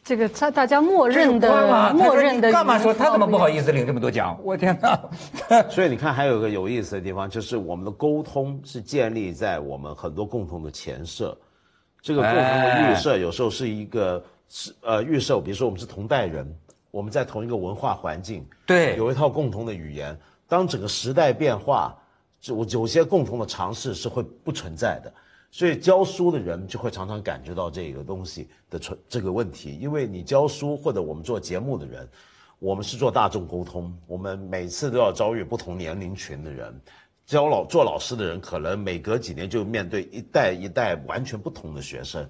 [0.07, 1.41] 这个他大家默认？
[1.41, 3.65] 的默认的你干嘛说他怎么不好意思？
[3.67, 4.39] 思领这么多奖？
[4.45, 4.97] 我天哪！
[5.69, 11.37] 所以你看，还有一个有意思的地方，就是我们的沟通是建立在我们很多共同的前设。
[12.01, 16.47] 这个共同的预设有时候是一个是呃预设，比如说我们是同代人，
[16.93, 20.17] 我们在同一个文化环境，对有一套共同的语言。
[20.47, 21.93] 当整个时代变化，
[22.41, 25.13] 就有些共同的尝试是会不存在的。
[25.51, 32.07] 所以教书的人就会常常感觉到这个东西的存这个问题，因为你教书或者我们做节目的人，
[32.59, 36.79] 我们是做大众沟通，我们每次都要遭遇不同年龄群的人。
[37.25, 42.25] 教老做老师的人，可能每隔几年就面对一代一代完全不同的学生。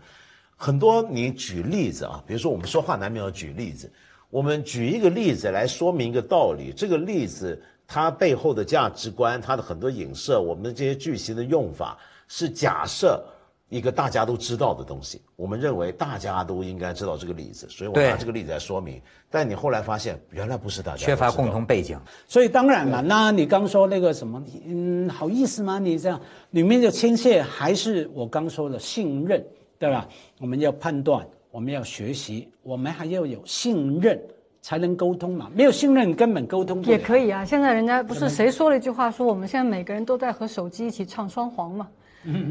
[0.56, 3.92] 很多你举例子啊，比如说我们说话难免要举例子，
[4.30, 11.98] 我们举一个例子来说明一个道理，这个例子它背后的价值观，它的很多影射，我们的这些句型的用法
[12.28, 13.24] 是假设
[13.68, 19.02] 一个大家都知道的东西，我们认为大家都应该知道这个例子，所以我拿这个例子来说明。
[19.28, 21.98] 但你后来发现，原来不是大家缺乏共同背景，
[22.28, 25.80] 所以当然了，那你刚说那个什么，嗯，好意思吗？
[25.80, 26.20] 你这样
[26.50, 29.44] 里面的牵涉还是我刚说的信任，
[29.80, 30.08] 对吧？
[30.38, 34.18] 我们要判断，我们要学习，我们还要有信任
[34.62, 35.50] 才能沟通嘛。
[35.52, 36.96] 没有信任根本沟通不了。
[36.96, 41.88] 也可以啊，现在人家不是谁说了一句话，说我们现在每个人都在和手机一起唱双簧嘛。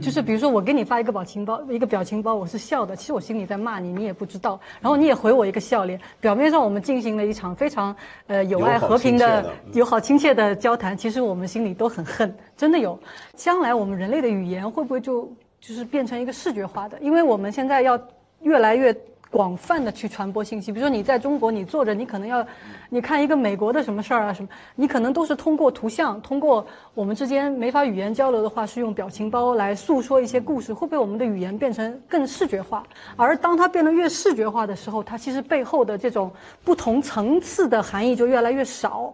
[0.02, 7.96] 就是比如说我给你发一个表情包，一个表情包，我是笑的，其实我心里在骂你，你也不知道，然后你也回我一个笑脸，表面上我们进行了一场非常
[8.28, 12.98] 呃友爱和平的友好亲切的交谈，其实我们心里都很恨，真的有。
[13.36, 16.98] 将来我们人类的语言会不会就就是变成一个视觉化的？
[17.00, 18.00] 因为我们现在要
[18.42, 18.96] 越来越
[19.36, 20.72] 广泛的去传播信息。
[20.72, 22.48] 比如说你在中国，你坐着，你可能要，
[22.88, 30.74] 你看一个美国的什么事儿啊什么，你可能都是通过图像，通过我们之间没法语言交流的话，是用表情包来诉说一些故事。
[30.74, 32.82] 会被我们的语言变成更视觉化？
[33.18, 36.32] 而当它变得越视觉化的时候，它其实背后的这种
[36.64, 39.14] 不同层次的含义就越来越少。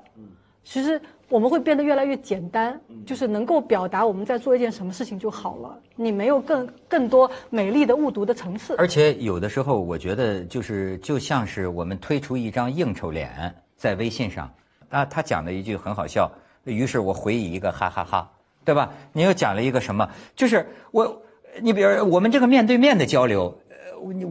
[0.63, 1.01] 其实
[1.31, 5.79] 我们会变得越来越简单，就是能够表达我们在做一件什么事情就好了。
[5.95, 8.75] 你没有更更多美丽的误读的层次。
[8.77, 14.51] 而且有的时候，我觉得就是就像是我们推出一张应酬脸在微信上，
[14.89, 16.29] 啊，他讲了一句很好笑，
[16.65, 18.29] 于是我回以一个哈哈哈，
[18.65, 18.91] 对吧？
[19.13, 20.09] 你又讲了一个什么？
[20.35, 21.21] 就是我，
[21.61, 23.57] 你比如我们这个面对面的交流。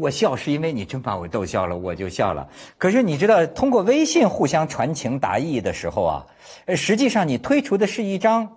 [0.00, 2.48] 我笑是因为你真把我逗笑了，我就笑了。
[2.76, 6.26] 可是你知道，通过微信互相传情达意的时候啊，
[6.66, 8.56] 呃，实际上你推出的是一张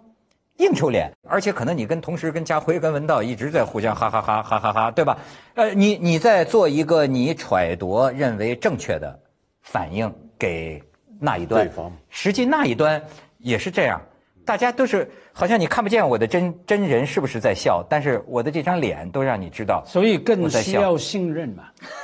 [0.57, 5.17] 应酬脸，而且可能你跟同时跟家辉、跟文道一直在互相哈哈哈哈哈哈，对吧？
[5.55, 9.19] 呃，你你在做一个你揣度认为正确的
[9.61, 10.81] 反应给
[11.19, 11.69] 那一端，
[12.09, 13.01] 实际那一端
[13.37, 14.01] 也是这样。
[14.45, 21.63] 大家都是好像你看不见我的真真人是不是在笑，但是我的这张脸都让你知道，所以更需要信任嘛。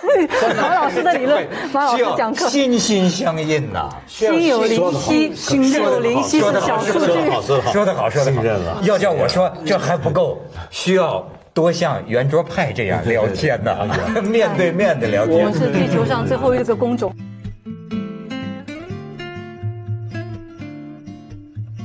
[0.58, 7.06] 马老师的理论，马老师讲课，心心相印呐，心有灵犀，心有灵犀是小数据，
[7.72, 13.88] 说得好，说得好，要叫我说这还不够，需要多像圆桌派这样聊天呐，
[14.24, 15.38] 面对面的聊天。
[15.38, 17.14] 我们是地球上最后一个工种。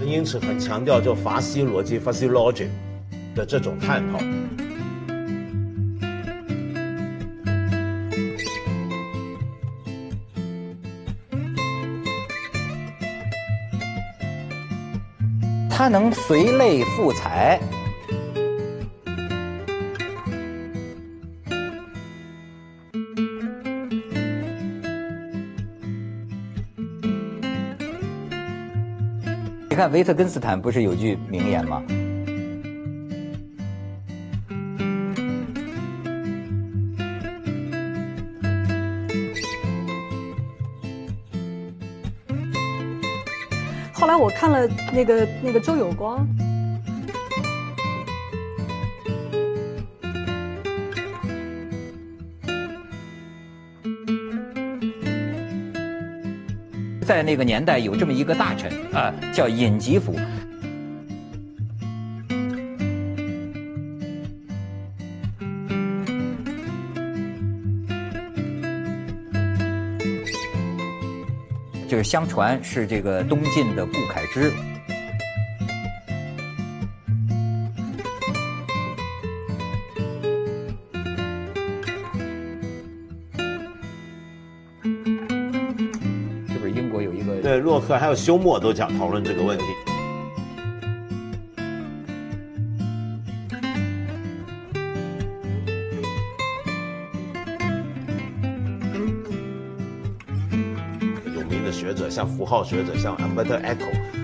[0.06, 2.68] 因此，很强调就法西逻辑法西逻辑
[3.34, 4.18] 的这种探讨。
[15.68, 17.60] 他能随类赋彩。
[29.74, 31.82] 你看维特根斯坦不是有句名言吗？
[43.92, 46.24] 后来我看了那个那个周有光。
[57.14, 60.18] 在那个年代，有这么一个大臣啊，叫尹吉甫。
[71.86, 74.52] 就是相传是这个东晋的顾恺之。
[87.74, 89.64] 洛克还有休谟都讲讨论这个问题。
[101.34, 104.23] 有名的学者，像符号学者，像 Umberto Eco。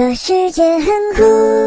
[0.00, 1.59] 这世界很酷。